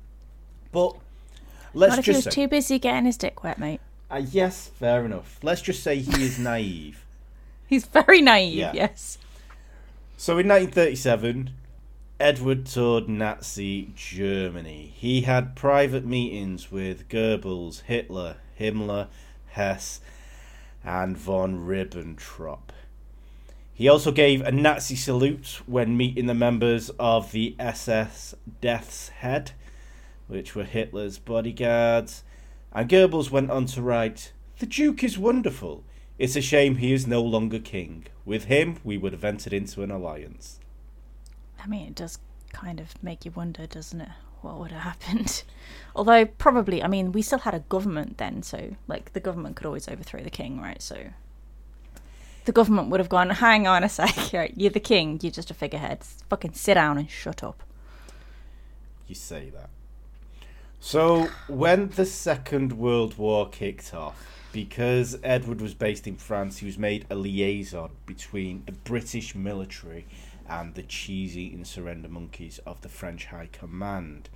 but 0.72 0.94
let's 1.72 1.92
Not 1.92 1.98
if 2.00 2.04
he 2.04 2.12
just 2.12 2.26
was 2.26 2.34
say, 2.34 2.42
too 2.42 2.48
busy 2.48 2.78
getting 2.78 3.06
his 3.06 3.16
dick 3.16 3.42
wet, 3.42 3.58
mate. 3.58 3.80
uh, 4.10 4.20
yes, 4.30 4.68
fair 4.78 5.06
enough. 5.06 5.38
Let's 5.42 5.62
just 5.62 5.82
say 5.82 5.98
he 6.00 6.22
is 6.22 6.38
naive. 6.38 7.04
He's 7.66 7.86
very 7.86 8.20
naive. 8.20 8.56
Yeah. 8.58 8.72
Yes. 8.74 9.16
So 10.18 10.32
in 10.38 10.48
1937, 10.48 11.50
Edward 12.20 12.66
toured 12.66 13.08
Nazi 13.08 13.94
Germany. 13.96 14.92
He 14.94 15.22
had 15.22 15.56
private 15.56 16.04
meetings 16.04 16.70
with 16.70 17.08
Goebbels, 17.08 17.80
Hitler, 17.84 18.36
Himmler, 18.60 19.08
Hess, 19.46 20.02
and 20.84 21.16
von 21.16 21.66
Ribbentrop. 21.66 22.72
He 23.72 23.88
also 23.88 24.12
gave 24.12 24.42
a 24.42 24.52
Nazi 24.52 24.96
salute 24.96 25.62
when 25.64 25.96
meeting 25.96 26.26
the 26.26 26.34
members 26.34 26.90
of 26.98 27.32
the 27.32 27.56
SS 27.58 28.34
Death's 28.60 29.08
Head, 29.08 29.52
which 30.28 30.54
were 30.54 30.64
Hitler's 30.64 31.18
bodyguards. 31.18 32.22
And 32.70 32.90
Goebbels 32.90 33.30
went 33.30 33.50
on 33.50 33.64
to 33.64 33.80
write, 33.80 34.34
The 34.58 34.66
Duke 34.66 35.02
is 35.02 35.16
wonderful. 35.16 35.84
It's 36.18 36.36
a 36.36 36.42
shame 36.42 36.76
he 36.76 36.92
is 36.92 37.06
no 37.06 37.22
longer 37.22 37.58
king. 37.58 38.08
With 38.26 38.44
him, 38.44 38.76
we 38.84 38.98
would 38.98 39.14
have 39.14 39.24
entered 39.24 39.54
into 39.54 39.82
an 39.82 39.90
alliance. 39.90 40.60
I 41.62 41.66
mean, 41.66 41.88
it 41.88 41.94
does 41.94 42.18
kind 42.52 42.80
of 42.80 43.02
make 43.02 43.24
you 43.24 43.30
wonder, 43.30 43.66
doesn't 43.66 44.00
it? 44.00 44.08
What 44.42 44.58
would 44.58 44.72
have 44.72 44.82
happened? 44.82 45.42
Although, 45.96 46.24
probably, 46.24 46.82
I 46.82 46.88
mean, 46.88 47.12
we 47.12 47.22
still 47.22 47.40
had 47.40 47.54
a 47.54 47.60
government 47.60 48.18
then, 48.18 48.42
so, 48.42 48.76
like, 48.88 49.12
the 49.12 49.20
government 49.20 49.56
could 49.56 49.66
always 49.66 49.88
overthrow 49.88 50.22
the 50.22 50.30
king, 50.30 50.60
right? 50.60 50.80
So, 50.80 51.10
the 52.46 52.52
government 52.52 52.88
would 52.88 53.00
have 53.00 53.08
gone, 53.08 53.30
hang 53.30 53.66
on 53.66 53.84
a 53.84 53.88
sec, 53.88 54.32
you're 54.56 54.70
the 54.70 54.80
king, 54.80 55.18
you're 55.22 55.30
just 55.30 55.50
a 55.50 55.54
figurehead. 55.54 56.02
Fucking 56.28 56.54
sit 56.54 56.74
down 56.74 56.96
and 56.96 57.10
shut 57.10 57.44
up. 57.44 57.62
You 59.06 59.14
say 59.14 59.50
that. 59.50 59.68
So, 60.78 61.28
when 61.46 61.88
the 61.90 62.06
Second 62.06 62.72
World 62.72 63.18
War 63.18 63.48
kicked 63.48 63.92
off, 63.92 64.26
because 64.52 65.18
Edward 65.22 65.60
was 65.60 65.74
based 65.74 66.06
in 66.06 66.16
France, 66.16 66.58
he 66.58 66.66
was 66.66 66.78
made 66.78 67.06
a 67.10 67.14
liaison 67.14 67.90
between 68.06 68.62
the 68.66 68.72
British 68.72 69.34
military 69.34 70.06
and 70.50 70.74
the 70.74 70.82
cheesy 70.82 71.52
and 71.54 71.66
surrender 71.66 72.08
monkeys 72.08 72.58
of 72.66 72.80
the 72.82 72.88
French 72.88 73.26
High 73.26 73.48
Command. 73.52 74.28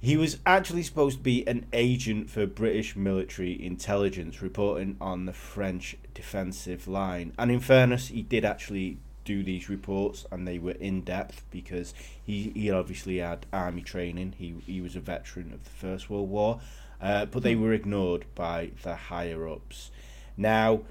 He 0.00 0.16
was 0.16 0.38
actually 0.46 0.84
supposed 0.84 1.18
to 1.18 1.24
be 1.24 1.44
an 1.48 1.66
agent 1.72 2.30
for 2.30 2.46
British 2.46 2.94
military 2.94 3.60
intelligence, 3.60 4.40
reporting 4.40 4.96
on 5.00 5.26
the 5.26 5.32
French 5.32 5.96
defensive 6.14 6.86
line. 6.86 7.32
And 7.36 7.50
in 7.50 7.58
fairness, 7.58 8.08
he 8.08 8.22
did 8.22 8.44
actually 8.44 8.98
do 9.24 9.42
these 9.42 9.68
reports, 9.68 10.24
and 10.30 10.46
they 10.46 10.58
were 10.58 10.72
in 10.72 11.02
depth 11.02 11.42
because 11.50 11.94
he, 12.24 12.52
he 12.54 12.70
obviously 12.70 13.18
had 13.18 13.44
army 13.52 13.82
training. 13.82 14.34
He 14.38 14.54
he 14.64 14.80
was 14.80 14.96
a 14.96 15.00
veteran 15.00 15.52
of 15.52 15.64
the 15.64 15.70
First 15.70 16.08
World 16.08 16.30
War, 16.30 16.60
uh, 17.02 17.26
but 17.26 17.42
they 17.42 17.56
were 17.56 17.72
ignored 17.72 18.24
by 18.34 18.70
the 18.82 18.94
higher 18.94 19.48
ups. 19.48 19.90
Now, 20.36 20.82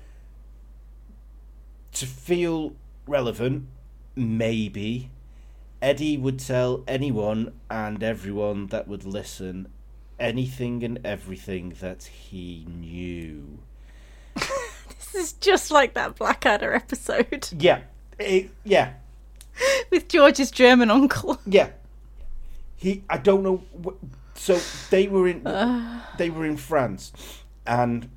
to 1.94 2.06
feel 2.06 2.74
relevant, 3.08 3.68
maybe 4.18 5.10
Eddie 5.82 6.18
would 6.18 6.40
tell 6.40 6.84
anyone 6.88 7.54
and 7.70 8.02
everyone 8.04 8.68
that 8.68 8.88
would 8.88 9.06
listen 9.06 9.68
anything 10.20 10.84
and 10.84 11.00
everything 11.06 11.76
that 11.82 12.04
he 12.06 12.66
knew. 12.70 13.60
This 14.90 15.16
is 15.16 15.34
just 15.34 15.72
like 15.72 15.94
that 15.94 16.16
Blackadder 16.18 16.74
episode 16.74 17.48
Yeah, 17.58 17.82
it, 18.20 18.50
yeah, 18.66 18.94
with 19.92 20.10
George's 20.10 20.52
German 20.52 20.92
uncle. 20.92 21.40
yeah. 21.46 21.70
He, 22.76 23.04
I 23.10 23.18
don't 23.18 23.42
know. 23.42 23.64
Wh- 23.86 23.96
so 24.38 24.60
they 24.90 25.08
were 25.08 25.28
in, 25.30 25.48
uh. 25.48 26.02
they 26.18 26.30
were 26.30 26.46
in 26.46 26.58
France, 26.58 27.14
and 27.66 28.10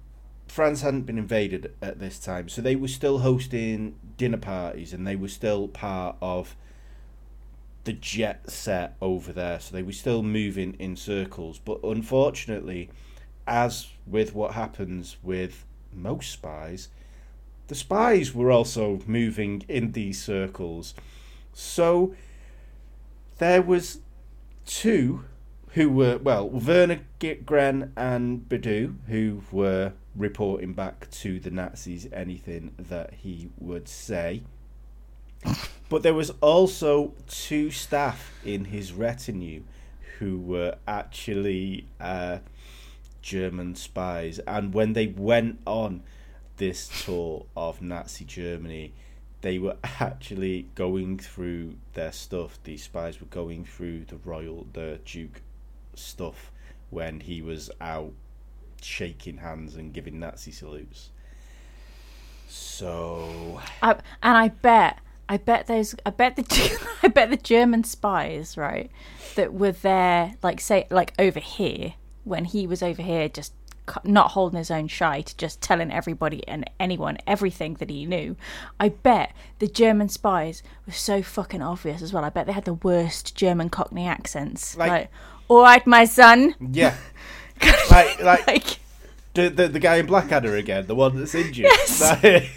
France 0.51 0.83
hadn't 0.83 1.03
been 1.03 1.19
invaded 1.19 1.73
at 1.81 2.01
this 2.01 2.19
time, 2.19 2.49
so 2.49 2.61
they 2.61 2.77
were 2.77 2.89
still 2.89 3.21
hosting 3.21 3.95
dinner 4.17 4.37
parties, 4.37 4.93
and 4.93 5.07
they 5.07 5.17
were 5.17 5.29
still 5.29 5.69
part 5.69 6.17
of 6.21 6.57
the 7.85 7.93
jet 7.93 8.51
set 8.51 8.97
over 9.01 9.33
there. 9.33 9.61
So 9.61 9.75
they 9.75 9.83
were 9.83 9.93
still 9.93 10.23
moving 10.23 10.75
in 10.79 10.97
circles, 10.97 11.59
but 11.59 11.79
unfortunately, 11.85 12.91
as 13.47 13.89
with 14.07 14.35
what 14.35 14.55
happens 14.55 15.17
with 15.23 15.65
most 15.93 16.33
spies, 16.33 16.89
the 17.69 17.75
spies 17.75 18.35
were 18.35 18.51
also 18.51 19.01
moving 19.07 19.63
in 19.69 19.93
these 19.93 20.21
circles. 20.21 20.95
So 21.53 22.15
there 23.39 23.63
was 23.63 24.01
two 24.67 25.25
who 25.75 25.89
were 25.89 26.19
well 26.19 26.49
Werner 26.49 27.01
Gren 27.47 27.93
and 27.97 28.49
Bedaux 28.49 28.95
who 29.07 29.43
were 29.53 29.93
reporting 30.17 30.73
back 30.73 31.11
to 31.11 31.39
the 31.41 31.51
Nazis 31.51 32.09
anything 32.13 32.73
that 32.79 33.15
he 33.15 33.51
would 33.59 33.89
say. 33.89 34.43
But 35.89 36.03
there 36.03 36.15
was 36.15 36.31
also 36.41 37.15
two 37.27 37.71
staff 37.71 38.33
in 38.45 38.67
his 38.67 38.93
retinue 38.93 39.63
who 40.19 40.39
were 40.39 40.77
actually 40.87 41.87
uh, 41.99 42.39
German 43.23 43.75
spies, 43.75 44.39
and 44.41 44.75
when 44.75 44.93
they 44.93 45.07
went 45.07 45.61
on 45.67 46.03
this 46.59 46.91
tour 47.05 47.47
of 47.57 47.81
Nazi 47.81 48.25
Germany, 48.25 48.93
they 49.41 49.59
were 49.59 49.77
actually 49.83 50.69
going 50.75 51.19
through 51.19 51.77
their 51.95 52.13
stuff. 52.13 52.59
These 52.65 52.85
spies 52.85 53.21
were 53.21 53.27
going 53.27 53.65
through 53.65 54.05
the 54.05 54.17
royal, 54.17 54.67
the 54.73 55.01
Duke 55.05 55.41
stuff 55.95 56.53
when 56.91 57.21
he 57.21 57.41
was 57.41 57.71
out 57.81 58.13
shaking 58.85 59.39
hands 59.39 59.77
and 59.77 59.93
giving 59.93 60.19
Nazi 60.21 60.51
salutes. 60.53 61.11
So 62.49 63.61
I, 63.83 63.93
and 64.23 64.37
I 64.37 64.49
bet, 64.49 64.99
I 65.29 65.37
bet 65.37 65.67
those, 65.67 65.95
I 66.05 66.11
bet 66.11 66.37
the, 66.37 66.89
I 67.03 67.09
bet 67.09 67.31
the 67.31 67.37
German 67.37 67.85
spies, 67.85 68.57
right, 68.57 68.91
that 69.37 69.55
were 69.55 69.73
there, 69.73 70.35
like 70.43 70.61
say, 70.61 70.87
like 70.91 71.13
over 71.19 71.39
here 71.41 71.95
when 72.25 72.45
he 72.45 72.67
was 72.67 72.83
over 72.83 73.03
here, 73.03 73.29
just 73.29 73.53
not 74.05 74.33
holding 74.33 74.59
his 74.59 74.71
own 74.71 74.89
shite, 74.89 75.35
just 75.39 75.61
telling 75.61 75.91
everybody 75.93 76.47
and 76.49 76.69
anyone 76.79 77.19
everything 77.27 77.75
that 77.75 77.91
he 77.91 78.05
knew. 78.07 78.37
I 78.79 78.91
bet 78.91 79.33
the 79.59 79.67
German 79.69 80.09
spies 80.09 80.63
were 80.87 80.93
so 80.93 81.23
fucking 81.23 81.63
obvious 81.63 82.03
as 82.03 82.13
well. 82.13 82.25
I 82.25 82.31
bet 82.31 82.47
they 82.47 82.53
had 82.53 82.65
the 82.67 82.75
worst 82.75 83.35
German 83.37 83.69
Cockney 83.69 84.07
accents. 84.07 84.77
Like- 84.77 84.91
Like, 84.91 85.11
all 85.49 85.63
right, 85.63 85.85
my 85.87 86.05
son. 86.05 86.55
yeah, 86.73 86.97
like 87.91 88.21
like 88.23 88.47
Like, 88.47 88.79
the, 89.35 89.49
the 89.51 89.69
the 89.69 89.79
guy 89.79 89.97
in 89.97 90.07
Blackadder 90.07 90.57
again, 90.57 90.87
the 90.87 90.95
one 90.95 91.17
that's 91.19 91.35
injured. 91.35 91.65
Yes. 91.67 92.01
Like- 92.23 92.51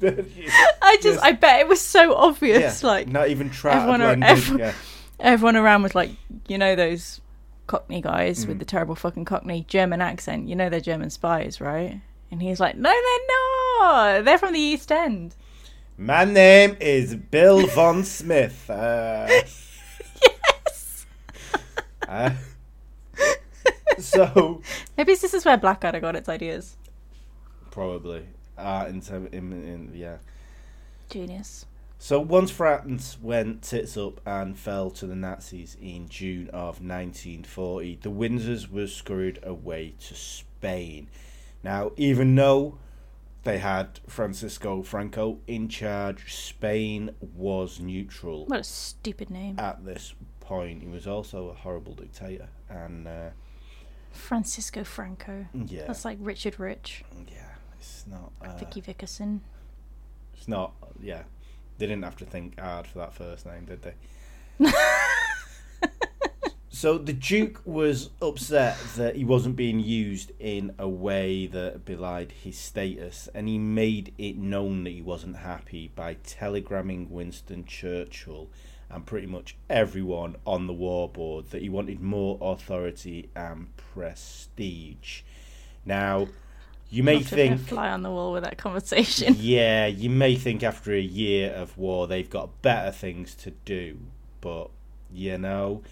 I 0.80 0.96
just, 1.02 1.20
I 1.24 1.32
bet 1.32 1.58
it 1.60 1.66
was 1.68 1.80
so 1.80 2.14
obvious. 2.14 2.82
yeah, 2.84 2.88
Like, 2.88 3.08
not 3.08 3.30
even 3.30 3.50
try 3.50 3.72
to 3.74 3.78
everyone 3.80 4.22
everyone- 4.22 4.60
yeah. 4.60 4.72
everyone 5.18 5.56
around 5.56 5.82
was 5.82 5.94
like, 5.96 6.10
you 6.46 6.56
know, 6.56 6.76
those 6.76 7.20
Cockney 7.66 8.00
guys 8.00 8.44
Mm. 8.44 8.48
with 8.48 8.58
the 8.60 8.64
terrible 8.64 8.94
fucking 8.94 9.24
Cockney 9.24 9.64
German 9.68 10.00
accent. 10.00 10.48
You 10.48 10.54
know, 10.54 10.68
they're 10.70 10.80
German 10.80 11.10
spies, 11.10 11.60
right? 11.60 12.00
And 12.30 12.40
he's 12.40 12.60
like, 12.60 12.76
no, 12.76 12.90
they're 12.90 13.80
not. 13.80 14.24
They're 14.24 14.38
from 14.38 14.52
the 14.52 14.60
East 14.60 14.92
End. 14.92 15.34
My 15.96 16.24
name 16.24 16.76
is 16.80 17.16
Bill 17.16 17.66
Von 17.66 18.04
Smith. 18.04 18.70
Uh, 18.70 19.26
yes. 20.22 21.06
uh, 22.06 22.30
so 24.04 24.62
Maybe 24.96 25.14
this 25.14 25.34
is 25.34 25.44
where 25.44 25.56
Blackadder 25.56 26.00
got 26.00 26.16
its 26.16 26.28
ideas. 26.28 26.76
probably 27.70 28.26
uh, 28.56 28.86
in, 28.88 29.00
in, 29.32 29.52
in 29.52 29.92
yeah. 29.94 30.16
Genius. 31.10 31.66
So 32.00 32.20
once 32.20 32.50
France 32.50 33.18
went 33.20 33.62
tits 33.62 33.96
up 33.96 34.20
and 34.26 34.56
fell 34.58 34.90
to 34.92 35.06
the 35.06 35.16
Nazis 35.16 35.76
in 35.80 36.08
June 36.08 36.48
of 36.50 36.80
1940, 36.80 37.98
the 38.02 38.10
Windsors 38.10 38.70
were 38.70 38.86
scurried 38.86 39.38
away 39.42 39.94
to 40.06 40.14
Spain. 40.14 41.08
Now, 41.64 41.90
even 41.96 42.34
though 42.36 42.78
they 43.42 43.58
had 43.58 43.98
Francisco 44.06 44.82
Franco 44.82 45.38
in 45.46 45.68
charge, 45.68 46.32
Spain 46.34 47.10
was 47.20 47.80
neutral 47.80 48.46
What 48.46 48.60
a 48.60 48.64
stupid 48.64 49.30
name. 49.30 49.58
at 49.58 49.84
this 49.84 50.14
point. 50.40 50.82
He 50.82 50.88
was 50.88 51.06
also 51.06 51.48
a 51.48 51.54
horrible 51.54 51.94
dictator, 51.94 52.48
and 52.68 53.08
uh, 53.08 53.30
Francisco 54.18 54.84
Franco. 54.84 55.46
yeah, 55.54 55.86
That's 55.86 56.04
like 56.04 56.18
Richard 56.20 56.58
Rich, 56.58 57.04
yeah, 57.26 57.48
it's 57.78 58.04
not. 58.06 58.32
Uh, 58.42 58.56
Vicky 58.56 58.82
Vickerson. 58.82 59.40
It's 60.34 60.48
not. 60.48 60.72
Yeah, 61.00 61.22
they 61.78 61.86
didn't 61.86 62.04
have 62.04 62.16
to 62.16 62.24
think 62.24 62.58
hard 62.58 62.86
for 62.86 62.98
that 62.98 63.14
first 63.14 63.46
name, 63.46 63.64
did 63.64 63.82
they? 63.82 63.94
so 66.68 66.98
the 66.98 67.12
Duke 67.12 67.60
was 67.64 68.10
upset 68.20 68.76
that 68.96 69.16
he 69.16 69.24
wasn't 69.24 69.56
being 69.56 69.80
used 69.80 70.32
in 70.38 70.74
a 70.78 70.88
way 70.88 71.46
that 71.46 71.84
belied 71.84 72.32
his 72.32 72.58
status, 72.58 73.28
and 73.34 73.48
he 73.48 73.58
made 73.58 74.12
it 74.18 74.36
known 74.36 74.84
that 74.84 74.90
he 74.90 75.02
wasn't 75.02 75.36
happy 75.36 75.90
by 75.94 76.16
telegramming 76.16 77.08
Winston 77.08 77.64
Churchill 77.64 78.48
and 78.90 79.04
pretty 79.04 79.26
much 79.26 79.56
everyone 79.68 80.36
on 80.46 80.66
the 80.66 80.72
war 80.72 81.08
board 81.08 81.50
that 81.50 81.62
he 81.62 81.68
wanted 81.68 82.00
more 82.00 82.38
authority 82.40 83.28
and 83.36 83.68
prestige. 83.76 85.22
Now, 85.84 86.28
you 86.90 87.02
may 87.02 87.16
Not 87.16 87.26
to 87.26 87.34
be 87.34 87.42
a 87.42 87.48
think 87.48 87.68
fly 87.68 87.90
on 87.90 88.02
the 88.02 88.10
wall 88.10 88.32
with 88.32 88.44
that 88.44 88.56
conversation. 88.56 89.36
yeah, 89.38 89.86
you 89.86 90.08
may 90.08 90.36
think 90.36 90.62
after 90.62 90.94
a 90.94 91.00
year 91.00 91.50
of 91.50 91.76
war 91.76 92.06
they've 92.06 92.30
got 92.30 92.62
better 92.62 92.90
things 92.90 93.34
to 93.36 93.50
do, 93.50 93.98
but 94.40 94.70
you 95.12 95.36
know, 95.36 95.82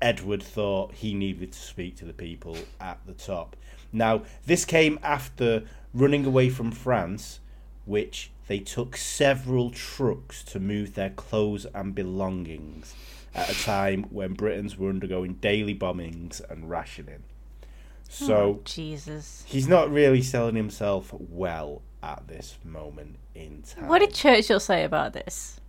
Edward 0.00 0.42
thought 0.42 0.94
he 0.94 1.14
needed 1.14 1.52
to 1.52 1.58
speak 1.58 1.96
to 1.96 2.04
the 2.04 2.12
people 2.12 2.56
at 2.80 2.98
the 3.06 3.12
top. 3.12 3.54
Now, 3.92 4.22
this 4.44 4.64
came 4.64 4.98
after 5.02 5.62
running 5.94 6.26
away 6.26 6.48
from 6.48 6.72
France, 6.72 7.38
which 7.84 8.31
they 8.48 8.58
took 8.58 8.96
several 8.96 9.70
trucks 9.70 10.42
to 10.44 10.60
move 10.60 10.94
their 10.94 11.10
clothes 11.10 11.66
and 11.74 11.94
belongings 11.94 12.94
at 13.34 13.48
a 13.50 13.64
time 13.64 14.04
when 14.10 14.34
Britons 14.34 14.76
were 14.76 14.90
undergoing 14.90 15.34
daily 15.34 15.74
bombings 15.74 16.40
and 16.50 16.68
rationing. 16.68 17.22
Oh, 17.24 17.66
so 18.08 18.34
Oh, 18.36 18.60
Jesus. 18.64 19.44
he's 19.46 19.68
not 19.68 19.90
really 19.90 20.22
selling 20.22 20.54
himself 20.56 21.12
well 21.14 21.80
at 22.02 22.28
this 22.28 22.58
moment 22.64 23.16
in 23.34 23.62
time. 23.62 23.88
What 23.88 24.00
did 24.00 24.12
Churchill 24.12 24.60
say 24.60 24.84
about 24.84 25.12
this? 25.14 25.60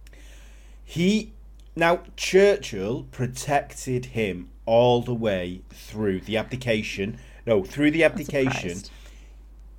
He 0.83 1.31
now 1.75 2.01
Churchill 2.17 3.03
protected 3.11 4.07
him 4.07 4.49
all 4.65 5.01
the 5.01 5.13
way 5.13 5.61
through 5.69 6.21
the 6.21 6.37
abdication. 6.37 7.17
No, 7.45 7.63
through 7.63 7.91
the 7.91 8.03
abdication, 8.03 8.81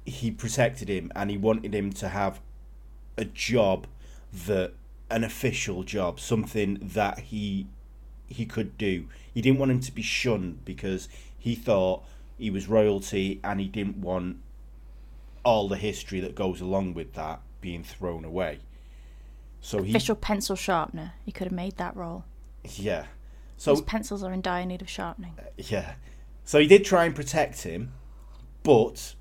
he 0.04 0.30
protected 0.30 0.88
him, 0.88 1.10
and 1.14 1.30
he 1.30 1.36
wanted 1.38 1.74
him 1.74 1.92
to 1.94 2.08
have 2.08 2.40
a 3.16 3.24
job 3.24 3.86
that 4.46 4.72
an 5.10 5.24
official 5.24 5.82
job, 5.82 6.18
something 6.18 6.78
that 6.82 7.18
he 7.20 7.66
he 8.26 8.46
could 8.46 8.76
do. 8.78 9.08
He 9.32 9.40
didn't 9.40 9.58
want 9.58 9.70
him 9.70 9.80
to 9.80 9.92
be 9.92 10.02
shunned 10.02 10.64
because 10.64 11.08
he 11.38 11.54
thought 11.54 12.02
he 12.38 12.50
was 12.50 12.68
royalty, 12.68 13.40
and 13.44 13.60
he 13.60 13.68
didn't 13.68 13.98
want 13.98 14.38
all 15.44 15.68
the 15.68 15.76
history 15.76 16.20
that 16.20 16.34
goes 16.34 16.60
along 16.60 16.94
with 16.94 17.12
that 17.14 17.40
being 17.60 17.84
thrown 17.84 18.24
away. 18.24 18.60
So 19.60 19.82
he 19.82 19.92
Official 19.92 20.16
pencil 20.16 20.56
sharpener. 20.56 21.12
He 21.24 21.32
could 21.32 21.46
have 21.46 21.52
made 21.52 21.76
that 21.76 21.96
role. 21.96 22.24
Yeah. 22.64 23.06
So 23.56 23.80
pencils 23.80 24.22
are 24.22 24.32
in 24.32 24.40
dire 24.40 24.66
need 24.66 24.82
of 24.82 24.90
sharpening. 24.90 25.34
yeah. 25.56 25.94
So 26.44 26.58
he 26.58 26.66
did 26.66 26.84
try 26.84 27.04
and 27.04 27.14
protect 27.14 27.62
him, 27.62 27.92
but 28.62 29.14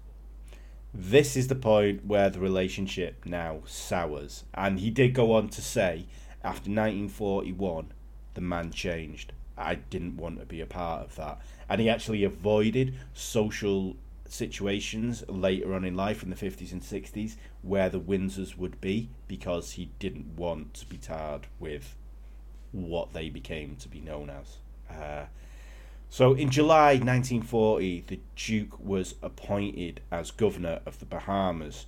this 0.93 1.36
is 1.36 1.47
the 1.47 1.56
point 1.56 2.06
where 2.06 2.29
the 2.29 2.39
relationship 2.39 3.25
now 3.25 3.62
sours. 3.65 4.43
And 4.53 4.79
he 4.79 4.89
did 4.89 5.13
go 5.13 5.34
on 5.34 5.49
to 5.49 5.62
say, 5.62 6.06
after 6.43 6.69
1941, 6.69 7.93
the 8.36 8.41
man 8.41 8.71
changed. 8.71 9.34
I 9.58 9.75
didn't 9.75 10.17
want 10.17 10.39
to 10.39 10.45
be 10.45 10.62
a 10.62 10.65
part 10.65 11.06
of 11.06 11.15
that. 11.15 11.41
And 11.67 11.82
he 11.82 11.89
actually 11.89 12.23
avoided 12.23 12.95
social 13.13 13.95
situations 14.27 15.23
later 15.27 15.73
on 15.73 15.86
in 15.86 15.95
life 15.95 16.23
in 16.23 16.29
the 16.29 16.36
50s 16.36 16.71
and 16.71 16.82
60s 16.82 17.36
where 17.62 17.89
the 17.89 17.99
Windsors 17.99 18.58
would 18.58 18.82
be 18.82 19.10
because 19.27 19.73
he 19.73 19.91
didn't 19.99 20.36
want 20.36 20.73
to 20.75 20.86
be 20.88 20.97
tarred 20.97 21.47
with 21.60 21.95
what 22.71 23.13
they 23.13 23.29
became 23.29 23.75
to 23.77 23.88
be 23.88 23.99
known 23.99 24.29
as. 24.29 24.58
Uh, 24.89 25.25
so 26.13 26.34
in 26.34 26.52
July 26.52 26.91
1940, 26.91 28.04
the 28.06 28.19
Duke 28.36 28.80
was 28.80 29.15
appointed 29.23 30.02
as 30.12 30.30
governor 30.30 30.80
of 30.86 30.99
the 30.99 31.06
Bahamas 31.06 31.88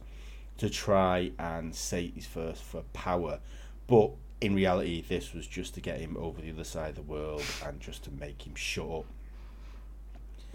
to 0.57 0.67
try 0.67 1.31
and 1.37 1.75
sate 1.75 2.15
his 2.15 2.25
thirst 2.25 2.63
for 2.63 2.81
power. 2.91 3.37
But 3.85 4.13
in 4.41 4.55
reality, 4.55 5.03
this 5.07 5.31
was 5.31 5.45
just 5.45 5.75
to 5.75 5.79
get 5.79 5.99
him 5.99 6.17
over 6.17 6.41
the 6.41 6.49
other 6.49 6.63
side 6.63 6.89
of 6.89 6.95
the 6.95 7.01
world 7.03 7.43
and 7.63 7.79
just 7.79 8.03
to 8.05 8.11
make 8.11 8.47
him 8.47 8.55
shut 8.55 9.05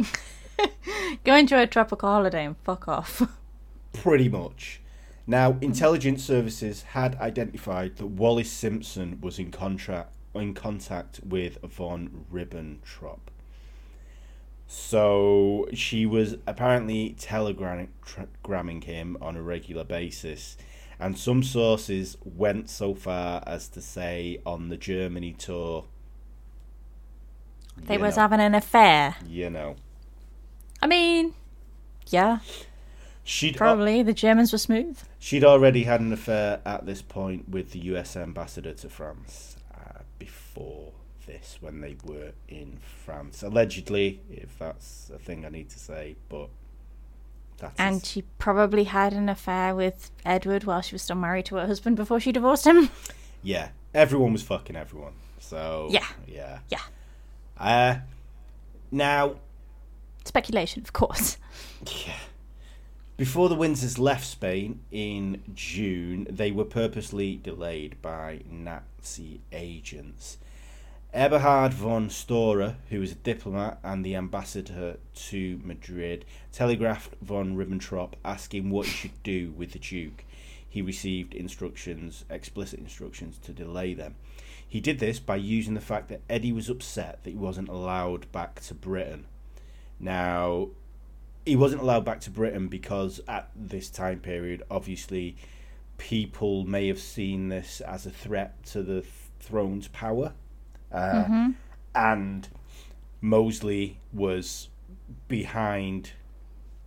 up. 0.01 0.11
Go 1.25 1.37
enjoy 1.37 1.63
a 1.63 1.69
tropical 1.69 2.09
holiday 2.09 2.47
and 2.47 2.57
fuck 2.65 2.89
off. 2.89 3.23
Pretty 3.93 4.29
much. 4.29 4.81
Now, 5.29 5.57
intelligence 5.61 6.25
services 6.25 6.83
had 6.83 7.15
identified 7.21 7.99
that 7.99 8.07
Wallis 8.07 8.51
Simpson 8.51 9.21
was 9.21 9.39
in 9.39 9.53
contract 9.53 10.17
in 10.35 10.55
contact 10.55 11.21
with 11.25 11.59
von 11.63 12.25
Ribbentrop. 12.33 13.21
So 14.73 15.67
she 15.75 16.07
was 16.07 16.37
apparently 16.47 17.17
telegramming 17.19 18.85
him 18.85 19.17
on 19.21 19.37
a 19.37 19.43
regular 19.43 19.83
basis, 19.83 20.57
and 21.01 21.19
some 21.19 21.43
sources 21.43 22.17
went 22.25 22.71
so 22.71 22.95
far 22.95 23.43
as 23.49 23.67
to 23.71 23.83
say 23.83 24.41
on 24.47 24.69
the 24.69 24.77
Germany 24.77 25.33
tour. 25.33 25.87
They 27.77 27.99
was 27.99 28.15
know, 28.15 28.23
having 28.23 28.39
an 28.39 28.55
affair. 28.55 29.17
you 29.27 29.51
know, 29.51 29.75
I 30.81 30.87
mean, 30.87 31.35
yeah, 32.07 32.39
she'd 33.25 33.57
probably. 33.57 34.05
The 34.05 34.13
Germans 34.13 34.53
were 34.53 34.59
smooth. 34.59 35.01
She'd 35.19 35.43
already 35.43 35.83
had 35.83 36.01
an 36.01 36.13
affair 36.13 36.61
at 36.65 36.87
this 36.87 37.03
point 37.03 37.49
with 37.49 37.73
the 37.73 37.81
US 37.81 38.17
ambassador 38.17 38.73
to 38.75 38.89
France 38.89 39.57
uh, 39.75 40.03
before 40.21 40.93
this, 41.27 41.59
when 41.61 41.81
they 41.81 41.97
were 42.05 42.33
in 42.49 42.79
France. 43.05 43.43
Allegedly, 43.43 44.21
if 44.31 44.59
that's 44.59 45.11
a 45.15 45.19
thing 45.19 45.45
I 45.45 45.49
need 45.49 45.71
to 45.71 45.79
say, 45.79 46.17
but 46.29 46.49
that's 47.59 47.79
And 47.79 48.05
she 48.05 48.23
probably 48.39 48.85
had 48.85 49.13
an 49.13 49.29
affair 49.29 49.75
with 49.75 50.11
Edward 50.25 50.65
while 50.65 50.81
she 50.81 50.95
was 50.95 51.03
still 51.03 51.17
married 51.17 51.47
to 51.47 51.57
her 51.57 51.67
husband 51.67 51.97
before 51.97 52.21
she 52.21 52.33
divorced 52.33 52.67
him. 52.67 52.91
yeah, 53.43 53.69
everyone 53.95 54.33
was 54.33 54.43
fucking 54.43 54.77
everyone. 54.77 55.13
So 55.39 55.89
Yeah. 55.91 56.07
yeah, 56.27 56.59
Yeah. 56.69 56.81
Uh, 57.59 57.97
now, 58.91 59.37
Speculation, 60.25 60.83
of 60.83 60.93
course. 60.93 61.37
Yeah. 62.07 62.15
Before 63.17 63.49
the 63.51 63.55
Windsors 63.57 63.99
left 63.99 64.27
Spain 64.27 64.81
in 64.91 65.43
June, 65.55 66.27
they 66.31 66.51
were 66.51 66.65
purposely 66.65 67.37
delayed 67.37 68.01
by 68.01 68.41
Nazi 68.49 69.41
agents. 69.53 70.39
Eberhard 71.13 71.75
von 71.75 72.09
Stohrer, 72.09 72.77
who 72.89 73.01
was 73.01 73.11
a 73.11 73.17
diplomat 73.17 73.81
and 73.83 74.05
the 74.05 74.15
ambassador 74.15 74.97
to 75.13 75.61
Madrid, 75.65 76.25
telegraphed 76.53 77.17
von 77.21 77.57
Ribbentrop 77.57 78.13
asking 78.25 78.71
what 78.71 78.87
he 78.87 78.93
should 78.93 79.23
do 79.25 79.51
with 79.51 79.73
the 79.73 79.81
Duke. 79.81 80.25
He 80.69 80.81
received 80.81 81.35
instructions, 81.35 82.25
explicit 82.31 82.79
instructions, 82.79 83.39
to 83.39 83.53
delay 83.53 83.93
them. 83.93 84.15
He 84.67 84.81
did 84.81 85.01
this 85.01 85.19
by 85.19 85.35
using 85.35 85.75
the 85.75 85.81
fact 85.81 86.09
that 86.11 86.23
Eddie 86.31 86.53
was 86.53 86.69
upset 86.69 87.25
that 87.25 87.31
he 87.31 87.37
wasn't 87.37 87.69
allowed 87.69 88.31
back 88.31 88.61
to 88.61 88.75
Britain. 88.75 89.27
Now, 89.99 90.69
he 91.45 91.57
wasn't 91.57 91.83
allowed 91.83 92.05
back 92.05 92.21
to 92.21 92.31
Britain 92.31 92.69
because 92.69 93.21
at 93.27 93.51
this 93.57 93.91
time 93.91 94.21
period, 94.21 94.63
obviously, 94.71 95.35
people 95.99 96.65
may 96.65 96.87
have 96.87 97.01
seen 97.01 97.49
this 97.49 97.81
as 97.81 98.07
a 98.07 98.11
threat 98.11 98.63
to 98.67 98.85
the 98.85 99.01
th- 99.01 99.13
throne's 99.41 99.89
power. 99.89 100.35
Uh, 100.93 101.51
And 101.95 102.49
Mosley 103.21 103.99
was 104.13 104.69
behind. 105.29 106.13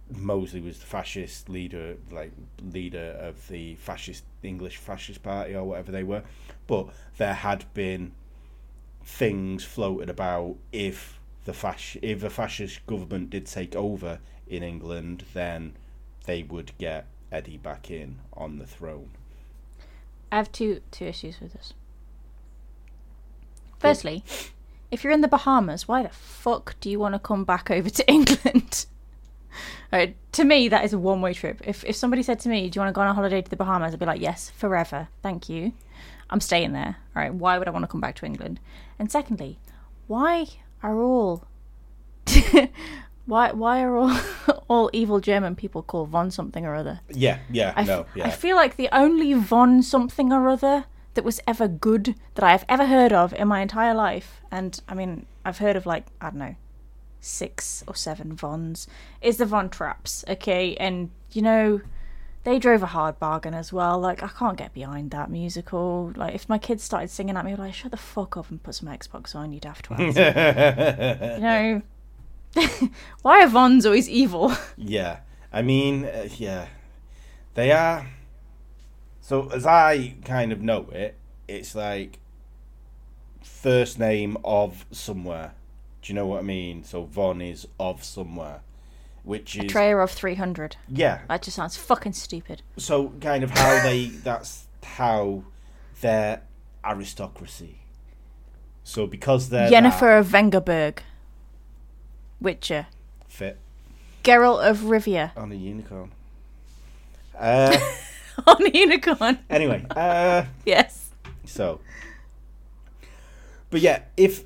Mosley 0.10 0.62
was 0.62 0.80
the 0.80 0.86
fascist 0.86 1.50
leader, 1.50 1.98
like 2.12 2.32
leader 2.62 3.18
of 3.20 3.48
the 3.48 3.76
fascist 3.76 4.24
English 4.44 4.78
fascist 4.78 5.24
party 5.24 5.56
or 5.56 5.64
whatever 5.64 5.92
they 5.92 6.04
were. 6.04 6.24
But 6.68 6.90
there 7.18 7.34
had 7.34 7.66
been 7.74 8.12
things 9.04 9.64
floated 9.64 10.10
about 10.10 10.56
if 10.72 11.20
the 11.46 11.52
fasc- 11.52 12.00
if 12.02 12.24
a 12.24 12.30
fascist 12.30 12.86
government 12.88 13.30
did 13.30 13.46
take 13.46 13.76
over 13.76 14.20
in 14.48 14.64
England, 14.64 15.26
then 15.34 15.74
they 16.26 16.44
would 16.44 16.72
get 16.78 17.06
Eddie 17.32 17.58
back 17.58 17.90
in 17.92 18.20
on 18.34 18.58
the 18.60 18.66
throne. 18.68 19.10
I 20.32 20.38
have 20.38 20.52
two 20.52 20.82
two 20.92 21.06
issues 21.06 21.40
with 21.42 21.54
this. 21.54 21.74
Firstly, 23.84 24.24
if 24.92 25.04
you're 25.04 25.14
in 25.14 25.22
the 25.22 25.28
Bahamas, 25.28 25.88
why 25.88 26.04
the 26.04 26.10
fuck 26.10 26.76
do 26.80 26.90
you 26.90 27.00
want 27.00 27.14
to 27.16 27.20
come 27.20 27.44
back 27.46 27.70
over 27.70 27.90
to 27.90 28.08
England? 28.12 28.86
Alright, 29.92 30.16
to 30.32 30.44
me, 30.44 30.68
that 30.70 30.84
is 30.84 30.94
a 30.94 30.98
one 30.98 31.22
way 31.22 31.34
trip. 31.34 31.62
If 31.66 31.84
if 31.84 31.96
somebody 31.96 32.24
said 32.24 32.40
to 32.42 32.50
me, 32.50 32.70
"Do 32.70 32.78
you 32.78 32.82
want 32.82 32.90
to 32.94 32.96
go 32.96 33.02
on 33.02 33.08
a 33.08 33.14
holiday 33.14 33.42
to 33.42 33.50
the 33.50 33.56
Bahamas?" 33.56 33.94
I'd 33.94 34.00
be 34.00 34.06
like, 34.08 34.22
"Yes, 34.22 34.50
forever, 34.50 35.08
thank 35.22 35.48
you. 35.50 35.74
I'm 36.32 36.40
staying 36.42 36.74
there." 36.74 36.96
All 37.16 37.22
right, 37.22 37.34
why 37.34 37.60
would 37.60 37.68
I 37.68 37.72
want 37.72 37.84
to 37.84 37.88
come 37.88 38.02
back 38.02 38.16
to 38.16 38.26
England? 38.26 38.60
And 38.98 39.12
secondly, 39.12 39.60
why 40.08 40.48
are 40.82 41.00
all 41.00 41.46
why 43.26 43.52
why 43.52 43.82
are 43.84 43.96
all 43.96 44.20
all 44.68 44.90
evil 44.94 45.20
German 45.20 45.56
people 45.56 45.84
called 45.84 46.10
von 46.10 46.32
something 46.32 46.66
or 46.66 46.74
other? 46.76 47.02
Yeah, 47.10 47.40
yeah, 47.52 47.74
I, 47.76 47.82
f- 47.82 47.88
no, 47.88 48.06
I 48.24 48.32
feel 48.32 48.56
like 48.56 48.76
the 48.76 48.90
only 48.92 49.34
Von 49.34 49.84
something 49.84 50.32
or 50.34 50.48
other 50.50 50.86
that 51.14 51.24
was 51.24 51.40
ever 51.48 51.68
good 51.68 52.16
that 52.36 52.44
I've 52.44 52.66
ever 52.68 52.88
heard 52.88 53.14
of 53.14 53.34
in 53.34 53.48
my 53.48 53.62
entire 53.62 53.94
life, 53.94 54.42
and 54.52 54.80
I 54.88 54.94
mean, 54.94 55.26
I've 55.46 55.60
heard 55.60 55.76
of 55.76 55.86
like, 55.86 56.08
I 56.22 56.30
don't 56.30 56.40
know, 56.40 56.56
six 57.20 57.84
or 57.88 57.96
seven 57.96 58.34
Vons, 58.34 58.88
is 59.22 59.38
the 59.38 59.46
Von 59.46 59.70
Trapps, 59.70 60.24
okay? 60.28 60.76
And, 60.76 61.10
you 61.32 61.42
know, 61.42 61.82
they 62.44 62.60
drove 62.60 62.84
a 62.84 62.88
hard 62.88 63.20
bargain 63.20 63.54
as 63.54 63.72
well. 63.72 64.00
Like, 64.00 64.22
I 64.22 64.28
can't 64.28 64.58
get 64.58 64.74
behind 64.74 65.12
that 65.12 65.32
musical. 65.32 66.12
Like, 66.16 66.36
if 66.36 66.50
my 66.50 66.58
kids 66.58 66.84
started 66.84 67.10
singing 67.10 67.38
at 67.38 67.46
me, 67.46 67.54
I'd 67.54 67.58
be 67.58 67.62
like, 67.62 67.74
shut 67.74 67.92
the 67.92 67.98
fuck 67.98 68.36
up 68.36 68.50
and 68.50 68.62
put 68.62 68.76
some 68.76 68.90
Xbox 68.90 69.36
on, 69.36 69.54
you 69.54 69.60
daft 69.60 69.90
twats. 69.90 70.16
you 71.36 71.42
know? 71.42 71.82
Why 73.22 73.44
are 73.44 73.48
Vons 73.48 73.86
always 73.86 74.10
evil? 74.10 74.54
Yeah, 74.78 75.20
I 75.52 75.62
mean, 75.62 76.06
uh, 76.06 76.28
yeah, 76.38 76.68
they 77.54 77.72
are. 77.72 78.06
So 79.24 79.48
as 79.52 79.66
I 79.66 80.16
kind 80.26 80.52
of 80.52 80.62
know 80.62 80.90
it, 80.92 81.16
it's 81.48 81.74
like 81.76 82.20
first 83.42 83.98
name 83.98 84.36
of 84.44 84.86
somewhere. 84.92 85.54
Do 86.02 86.12
you 86.12 86.16
know 86.16 86.28
what 86.28 86.40
I 86.40 86.42
mean? 86.42 86.84
So 86.84 87.06
Von 87.06 87.42
is 87.42 87.66
of 87.80 88.04
somewhere, 88.04 88.60
which 89.24 89.56
is 89.56 89.72
Trayer 89.72 90.04
of 90.04 90.12
300. 90.12 90.76
yeah. 90.90 91.22
That 91.30 91.42
just 91.42 91.56
sounds 91.56 91.78
fucking 91.78 92.12
stupid. 92.12 92.64
So 92.76 93.14
kind 93.22 93.46
of 93.46 93.52
how 93.52 93.82
they 93.82 94.08
that's 94.08 94.66
how 94.84 95.44
their 96.02 96.42
aristocracy. 96.84 97.80
So 98.84 99.08
because 99.08 99.48
they're 99.48 99.72
Yennefer 99.72 100.20
of 100.20 100.28
Vengerberg. 100.28 100.98
Witcher. 102.42 102.88
fit 103.30 103.58
Geralt 104.22 104.70
of 104.70 104.80
Rivia. 104.80 105.32
on 105.38 105.54
a 105.54 105.56
unicorn. 105.56 106.12
Uh, 107.40 107.78
On 108.48 108.74
unicorn. 108.74 109.40
anyway, 109.50 109.86
uh, 109.92 110.44
Yes. 110.66 111.12
so, 111.46 111.80
but 113.70 113.82
yeah, 113.82 114.04
if 114.18 114.44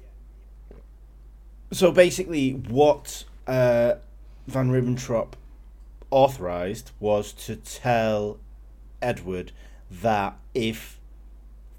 so, 1.71 1.91
basically, 1.91 2.51
what 2.51 3.25
uh, 3.45 3.95
Van 4.47 4.69
Ribbentrop 4.71 5.33
authorized 6.11 6.91
was 6.99 7.33
to 7.33 7.55
tell 7.57 8.39
Edward 9.01 9.51
that 9.91 10.37
if 10.53 10.99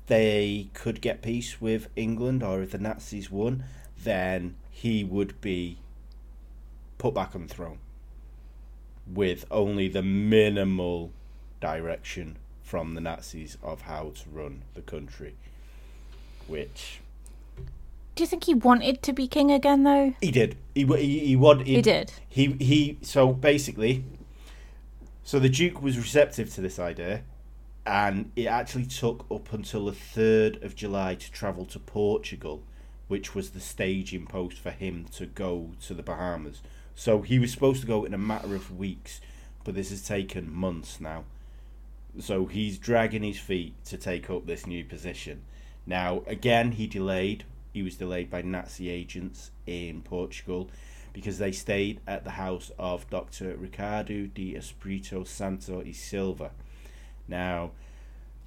they 0.06 0.68
could 0.74 1.00
get 1.00 1.22
peace 1.22 1.60
with 1.60 1.88
England 1.96 2.42
or 2.42 2.62
if 2.62 2.70
the 2.72 2.78
Nazis 2.78 3.30
won, 3.30 3.64
then 4.02 4.56
he 4.70 5.04
would 5.04 5.40
be 5.40 5.78
put 6.98 7.14
back 7.14 7.34
on 7.34 7.46
the 7.46 7.54
throne 7.54 7.78
with 9.06 9.46
only 9.50 9.88
the 9.88 10.02
minimal 10.02 11.12
direction 11.60 12.36
from 12.62 12.94
the 12.94 13.00
Nazis 13.00 13.56
of 13.62 13.82
how 13.82 14.12
to 14.14 14.28
run 14.30 14.62
the 14.74 14.82
country. 14.82 15.34
Which 16.46 17.00
Do 18.14 18.22
you 18.22 18.26
think 18.26 18.44
he 18.44 18.54
wanted 18.54 19.02
to 19.02 19.12
be 19.12 19.26
king 19.28 19.50
again, 19.50 19.82
though? 19.84 20.14
he 20.20 20.30
did. 20.30 20.56
He 20.74 20.84
he 20.84 21.18
he, 21.20 21.36
wad- 21.36 21.66
He 21.66 21.82
did. 21.82 22.12
He 22.28 22.52
he. 22.52 22.98
So 23.02 23.32
basically, 23.32 24.04
so 25.24 25.38
the 25.38 25.48
Duke 25.48 25.82
was 25.82 25.98
receptive 25.98 26.52
to 26.54 26.60
this 26.60 26.78
idea, 26.78 27.22
and 27.86 28.30
it 28.36 28.46
actually 28.46 28.86
took 28.86 29.26
up 29.30 29.52
until 29.52 29.86
the 29.86 29.92
third 29.92 30.62
of 30.62 30.74
July 30.74 31.14
to 31.16 31.30
travel 31.32 31.64
to 31.66 31.78
Portugal, 31.78 32.62
which 33.08 33.34
was 33.34 33.50
the 33.50 33.60
staging 33.60 34.26
post 34.26 34.58
for 34.58 34.70
him 34.70 35.06
to 35.16 35.26
go 35.26 35.70
to 35.86 35.94
the 35.94 36.02
Bahamas. 36.02 36.62
So 36.94 37.22
he 37.22 37.38
was 37.38 37.52
supposed 37.52 37.80
to 37.82 37.86
go 37.86 38.04
in 38.04 38.12
a 38.14 38.18
matter 38.18 38.54
of 38.54 38.76
weeks, 38.76 39.20
but 39.64 39.74
this 39.74 39.90
has 39.90 40.02
taken 40.06 40.52
months 40.52 40.98
now. 41.00 41.24
So 42.20 42.46
he's 42.46 42.78
dragging 42.78 43.22
his 43.22 43.38
feet 43.38 43.74
to 43.86 43.96
take 43.96 44.28
up 44.30 44.46
this 44.46 44.66
new 44.66 44.84
position. 44.84 45.42
Now, 45.86 46.22
again, 46.26 46.72
he 46.72 46.86
delayed. 46.86 47.44
He 47.72 47.82
was 47.82 47.96
delayed 47.96 48.28
by 48.30 48.42
Nazi 48.42 48.88
agents 48.90 49.50
in 49.66 50.02
Portugal 50.02 50.68
because 51.12 51.38
they 51.38 51.52
stayed 51.52 52.00
at 52.06 52.24
the 52.24 52.30
house 52.30 52.70
of 52.78 53.08
Dr. 53.08 53.56
Ricardo 53.56 54.26
de 54.26 54.54
Espirito 54.54 55.24
Santo 55.24 55.82
e 55.82 55.92
Silva. 55.92 56.50
Now, 57.28 57.70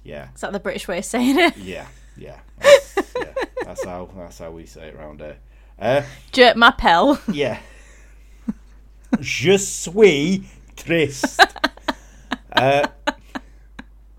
yeah, 0.04 0.28
Is 0.34 0.40
that 0.42 0.52
the 0.52 0.60
British 0.60 0.86
way 0.88 0.98
of 0.98 1.04
saying 1.04 1.38
it? 1.38 1.56
yeah, 1.56 1.86
yeah, 2.16 2.40
that's, 2.58 2.96
yeah, 3.16 3.32
that's 3.64 3.84
how 3.84 4.08
that's 4.16 4.38
how 4.38 4.50
we 4.50 4.66
say 4.66 4.88
it 4.88 4.94
around 4.96 5.20
here. 5.20 5.36
Uh, 5.78 6.02
Jerk 6.32 6.56
my 6.56 6.72
pel. 6.72 7.20
yeah. 7.32 7.58
Je 9.20 9.56
suis 9.58 10.42
triste. 10.76 11.40
Uh, 12.54 12.86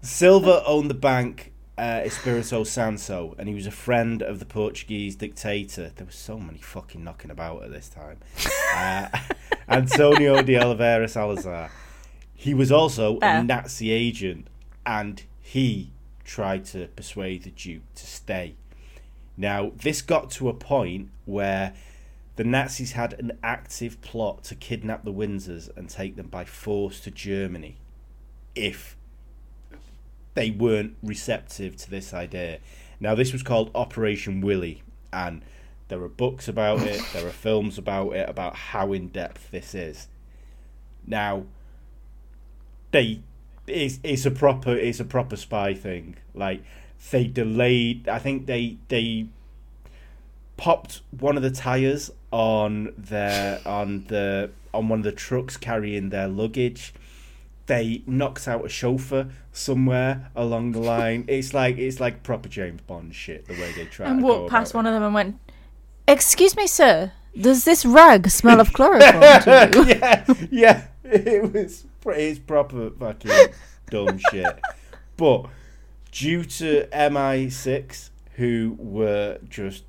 Silva 0.04 0.62
owned 0.66 0.90
the 0.90 0.96
bank 0.96 1.54
uh, 1.78 2.02
Espirito 2.04 2.66
Santo, 2.66 3.36
and 3.38 3.48
he 3.48 3.56
was 3.56 3.66
a 3.66 3.72
friend 3.72 4.22
of 4.22 4.40
the 4.40 4.46
Portuguese 4.46 5.16
dictator. 5.16 5.94
There 5.96 6.06
was 6.06 6.16
so 6.16 6.38
many 6.38 6.60
fucking 6.60 7.02
knocking 7.02 7.32
about 7.32 7.64
at 7.64 7.72
this 7.72 7.88
time. 7.88 8.18
Uh, 8.76 9.08
Antonio 9.70 10.42
de 10.44 10.62
Oliveira 10.62 11.08
Salazar. 11.08 11.72
He 12.36 12.54
was 12.54 12.70
also 12.70 13.18
Fair. 13.20 13.40
a 13.40 13.44
Nazi 13.44 13.92
agent, 13.92 14.48
and 14.86 15.24
he 15.40 15.92
tried 16.26 16.66
to 16.66 16.88
persuade 16.88 17.44
the 17.44 17.52
Duke 17.52 17.84
to 17.96 18.06
stay. 18.06 18.56
Now, 19.38 19.72
this 19.74 20.02
got 20.02 20.30
to 20.32 20.50
a 20.50 20.54
point 20.54 21.12
where 21.24 21.74
the 22.36 22.44
Nazis 22.44 22.92
had 22.92 23.14
an 23.14 23.40
active 23.42 24.02
plot 24.02 24.44
to 24.46 24.56
kidnap 24.56 25.06
the 25.06 25.14
Windsors 25.14 25.70
and 25.78 25.90
take 25.90 26.18
them 26.18 26.28
by 26.28 26.44
force 26.44 27.00
to 27.02 27.12
Germany 27.12 27.78
if 28.54 28.98
they 30.34 30.52
weren't 30.52 30.96
receptive 31.04 31.76
to 31.78 31.90
this 31.90 32.14
idea. 32.14 32.60
Now, 33.00 33.16
this 33.16 33.34
was 33.34 33.44
called 33.44 33.72
Operation 33.76 34.42
Willi, 34.42 34.84
and 35.12 35.44
there 35.88 36.02
are 36.02 36.10
books 36.10 36.48
about 36.48 36.82
it, 36.82 37.02
there 37.14 37.28
are 37.28 37.32
films 37.32 37.78
about 37.78 38.12
it, 38.14 38.30
about 38.30 38.56
how 38.56 38.94
in 38.94 39.10
depth 39.10 39.52
this 39.52 39.76
is. 39.76 40.08
Now, 41.06 41.46
they 42.92 43.22
it's, 43.68 44.00
it's 44.04 44.26
a 44.26 44.32
proper 44.32 44.76
it's 44.76 45.00
a 45.00 45.06
proper 45.06 45.36
spy 45.36 45.74
thing. 45.74 46.16
Like 46.34 46.64
they 47.12 47.26
delayed. 47.26 48.08
I 48.08 48.20
think 48.20 48.46
they 48.46 48.78
they 48.88 49.28
popped 50.58 51.02
one 51.12 51.36
of 51.38 51.44
the 51.44 51.52
tires 51.52 52.12
on 52.32 52.94
their 52.98 53.60
on 53.66 54.06
the 54.08 54.52
on 54.74 54.90
one 54.90 55.00
of 55.00 55.06
the 55.06 55.12
trucks 55.12 55.58
carrying 55.58 56.10
their 56.10 56.28
luggage. 56.28 56.94
They 57.66 58.04
knocked 58.06 58.48
out 58.48 58.66
a 58.66 58.70
chauffeur 58.70 59.30
somewhere 59.52 60.30
along 60.36 60.74
the 60.74 60.80
line. 60.80 61.26
It's 61.30 61.54
like 61.54 61.78
it's 61.78 62.00
like 62.00 62.22
proper 62.24 62.50
James 62.50 62.82
Bond 62.82 63.16
shit. 63.16 63.46
The 63.48 63.54
way 63.54 63.72
they 63.74 63.86
try 63.86 64.08
and 64.08 64.20
to 64.20 64.26
walked 64.26 64.40
go 64.46 64.50
past 64.50 64.72
about 64.72 64.80
one 64.80 64.86
it. 64.86 64.90
of 64.90 64.94
them 64.96 65.04
and 65.04 65.14
went, 65.14 65.40
Excuse 66.08 66.56
me, 66.58 66.68
sir. 66.68 67.12
Does 67.40 67.64
this 67.64 67.86
rag 67.86 68.30
smell 68.30 68.60
of 68.60 68.74
chloroform 68.74 69.22
to 69.42 69.72
you? 69.74 69.86
yeah, 69.88 70.26
yeah. 70.52 70.84
It 71.04 71.54
was 71.54 71.86
pr- 72.02 72.12
it's 72.12 72.40
proper 72.40 72.90
fucking 72.92 73.54
dumb 73.90 74.20
shit. 74.30 74.60
But 75.18 75.46
due 76.12 76.44
to 76.44 76.88
MI6, 76.92 78.10
who 78.36 78.76
were 78.78 79.40
just 79.50 79.84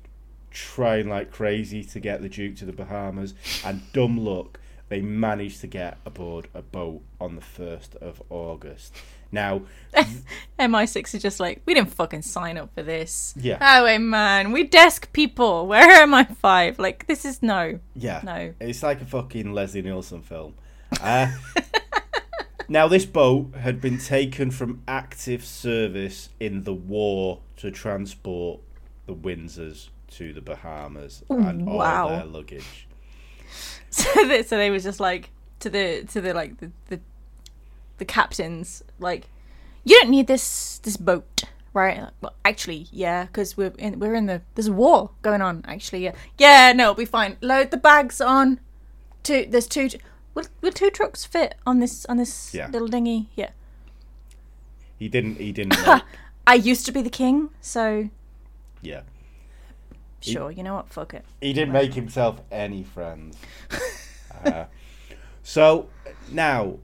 trying 0.51 1.09
like 1.09 1.31
crazy 1.31 1.83
to 1.83 1.99
get 1.99 2.21
the 2.21 2.29
Duke 2.29 2.55
to 2.57 2.65
the 2.65 2.71
Bahamas, 2.73 3.33
and 3.65 3.81
dumb 3.93 4.17
luck, 4.17 4.59
they 4.89 5.01
managed 5.01 5.61
to 5.61 5.67
get 5.67 5.97
aboard 6.05 6.47
a 6.53 6.61
boat 6.61 7.01
on 7.19 7.35
the 7.35 7.41
first 7.41 7.95
of 7.95 8.21
August. 8.29 8.95
Now, 9.31 9.63
MI6 10.59 11.15
is 11.15 11.21
just 11.21 11.39
like, 11.39 11.61
we 11.65 11.73
didn't 11.73 11.91
fucking 11.91 12.21
sign 12.21 12.57
up 12.57 12.73
for 12.75 12.83
this. 12.83 13.33
Yeah. 13.35 13.57
Highway 13.57 13.97
man, 13.97 14.51
we 14.51 14.63
desk 14.63 15.11
people. 15.11 15.67
Where 15.67 15.89
am 16.01 16.13
I 16.13 16.23
five? 16.25 16.79
Like, 16.79 17.07
this 17.07 17.25
is 17.25 17.41
no. 17.41 17.79
yeah, 17.95 18.21
No. 18.23 18.53
It's 18.59 18.83
like 18.83 19.01
a 19.01 19.05
fucking 19.05 19.51
Leslie 19.53 19.81
Nielsen 19.81 20.21
film. 20.21 20.53
Uh, 21.01 21.31
now, 22.69 22.87
this 22.87 23.05
boat 23.05 23.55
had 23.55 23.81
been 23.81 23.97
taken 23.97 24.51
from 24.51 24.81
active 24.87 25.43
service 25.43 26.29
in 26.39 26.63
the 26.63 26.73
war 26.73 27.39
to 27.57 27.71
transport 27.71 28.61
the 29.07 29.15
Windsors 29.15 29.89
to 30.11 30.31
the 30.31 30.41
Bahamas 30.41 31.23
and 31.29 31.65
Wow. 31.65 32.03
all 32.07 32.09
their 32.17 32.25
luggage. 32.25 32.87
So 34.13 34.27
they, 34.27 34.43
so 34.43 34.57
they 34.57 34.69
was 34.71 34.83
just 34.83 34.99
like 34.99 35.29
to 35.59 35.69
the 35.69 36.03
to 36.11 36.19
the 36.21 36.33
like 36.33 36.57
the 36.59 36.71
the, 36.89 36.99
the 37.97 38.05
captains 38.05 38.83
like 38.99 39.27
you 39.85 39.99
don't 39.99 40.09
need 40.09 40.27
this 40.27 40.79
this 40.79 40.97
boat 40.97 41.43
right 41.73 41.97
Like, 42.01 42.13
well 42.21 42.33
actually 42.43 42.87
yeah 42.91 43.25
because 43.25 43.55
we're 43.57 43.73
in 43.77 43.99
we're 43.99 44.13
in 44.15 44.25
the 44.25 44.41
there's 44.55 44.67
a 44.67 44.73
war 44.73 45.11
going 45.21 45.41
on 45.41 45.63
actually 45.67 46.03
yeah 46.03 46.13
yeah 46.37 46.73
no 46.73 46.83
it'll 46.91 46.95
be 46.95 47.05
fine 47.05 47.37
load 47.41 47.71
the 47.71 47.77
bags 47.77 48.19
on 48.19 48.59
two 49.23 49.45
there's 49.49 49.67
two 49.67 49.89
will, 50.33 50.45
will 50.61 50.71
two 50.71 50.89
trucks 50.89 51.23
fit 51.25 51.55
on 51.65 51.79
this 51.79 52.05
on 52.07 52.17
this 52.17 52.53
Yeah. 52.53 52.67
little 52.67 52.87
dinghy 52.89 53.29
yeah 53.35 53.51
He 54.99 55.07
didn't. 55.09 55.37
He 55.39 55.51
didn't. 55.51 55.75
Like, 55.87 56.03
I 56.47 56.55
used 56.55 56.85
to 56.85 56.91
be 56.91 57.01
the 57.01 57.09
king 57.09 57.49
so 57.61 58.09
yeah, 58.81 59.01
sure 60.31 60.51
you 60.51 60.63
know 60.63 60.75
what 60.75 60.89
fuck 60.89 61.13
it 61.13 61.23
he 61.41 61.53
didn't 61.53 61.73
make 61.73 61.93
himself 61.93 62.41
any 62.51 62.83
friends. 62.83 63.37
Uh, 64.43 64.65
so 65.43 65.87
now, 66.31 66.77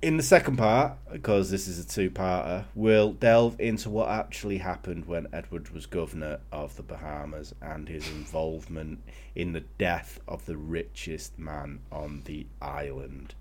in 0.00 0.16
the 0.16 0.22
second 0.22 0.56
part, 0.56 0.94
because 1.12 1.50
this 1.50 1.68
is 1.68 1.78
a 1.78 1.86
two-parter, 1.86 2.64
we'll 2.74 3.12
delve 3.12 3.60
into 3.60 3.90
what 3.90 4.08
actually 4.08 4.58
happened 4.58 5.06
when 5.06 5.26
Edward 5.32 5.68
was 5.70 5.86
governor 5.86 6.40
of 6.50 6.74
the 6.76 6.82
Bahamas 6.82 7.54
and 7.60 7.88
his 7.88 8.08
involvement 8.08 9.00
in 9.34 9.52
the 9.52 9.60
death 9.78 10.18
of 10.26 10.44
the 10.46 10.56
richest 10.56 11.38
man 11.38 11.80
on 11.92 12.22
the 12.24 12.46
island. 12.60 13.34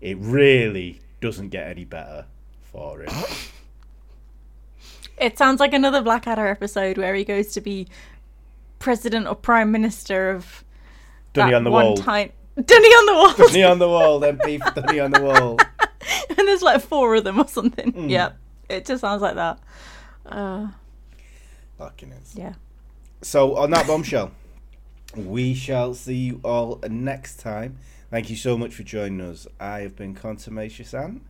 It 0.00 0.18
really 0.18 1.00
doesn't 1.20 1.50
get 1.50 1.68
any 1.68 1.84
better 1.84 2.26
for 2.60 3.02
him. 3.02 3.12
it 5.18 5.38
sounds 5.38 5.60
like 5.60 5.72
another 5.72 6.02
blackadder 6.02 6.46
episode 6.46 6.98
where 6.98 7.14
he 7.14 7.24
goes 7.24 7.52
to 7.52 7.60
be 7.60 7.86
president 8.84 9.26
or 9.26 9.34
prime 9.34 9.72
minister 9.72 10.28
of 10.30 10.62
Dunny 11.32 11.54
on 11.54 11.64
the 11.64 11.70
one 11.70 11.86
wall. 11.86 11.96
time. 11.96 12.30
Dunny 12.54 12.88
on 12.88 13.06
the 13.06 13.14
Wold. 13.14 13.36
Dunny 13.38 13.64
on 13.64 13.78
the 13.78 13.88
Wold. 13.88 14.22
MP 14.22 14.62
for 14.62 14.78
Dunny 14.78 15.00
on 15.00 15.10
the 15.10 15.22
Wold. 15.22 15.62
and 16.28 16.46
there's 16.46 16.60
like 16.60 16.82
four 16.82 17.14
of 17.14 17.24
them 17.24 17.40
or 17.40 17.48
something. 17.48 17.92
Mm. 17.94 18.10
Yeah, 18.10 18.32
it 18.68 18.84
just 18.84 19.00
sounds 19.00 19.22
like 19.22 19.36
that. 19.36 19.58
Uh, 20.26 20.68
Fucking 21.78 22.12
is. 22.12 22.34
Yeah. 22.36 22.52
So 23.22 23.56
on 23.56 23.70
that 23.70 23.86
bombshell, 23.86 24.32
we 25.16 25.54
shall 25.54 25.94
see 25.94 26.16
you 26.16 26.40
all 26.44 26.78
next 26.86 27.40
time. 27.40 27.78
Thank 28.10 28.28
you 28.28 28.36
so 28.36 28.58
much 28.58 28.74
for 28.74 28.82
joining 28.82 29.22
us. 29.22 29.46
I 29.58 29.80
have 29.80 29.96
been 29.96 30.14
Contumacious 30.14 30.92
Anne, 30.92 31.22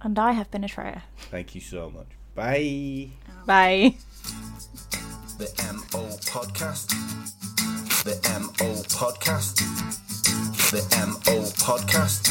And 0.00 0.18
I 0.18 0.32
have 0.32 0.50
been 0.50 0.62
Atreya. 0.62 1.02
Thank 1.30 1.54
you 1.54 1.60
so 1.60 1.90
much. 1.90 2.08
Bye. 2.34 3.10
Bye. 3.44 3.96
The 5.38 5.52
MO 5.92 6.06
Podcast. 6.24 6.88
The 8.04 8.14
MO 8.40 8.72
Podcast. 8.88 9.56
The 10.70 10.80
MO 11.06 11.42
Podcast. 11.58 12.24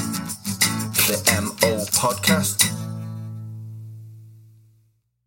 The 1.05 1.41
MO 1.41 1.85
Podcast. 1.85 2.84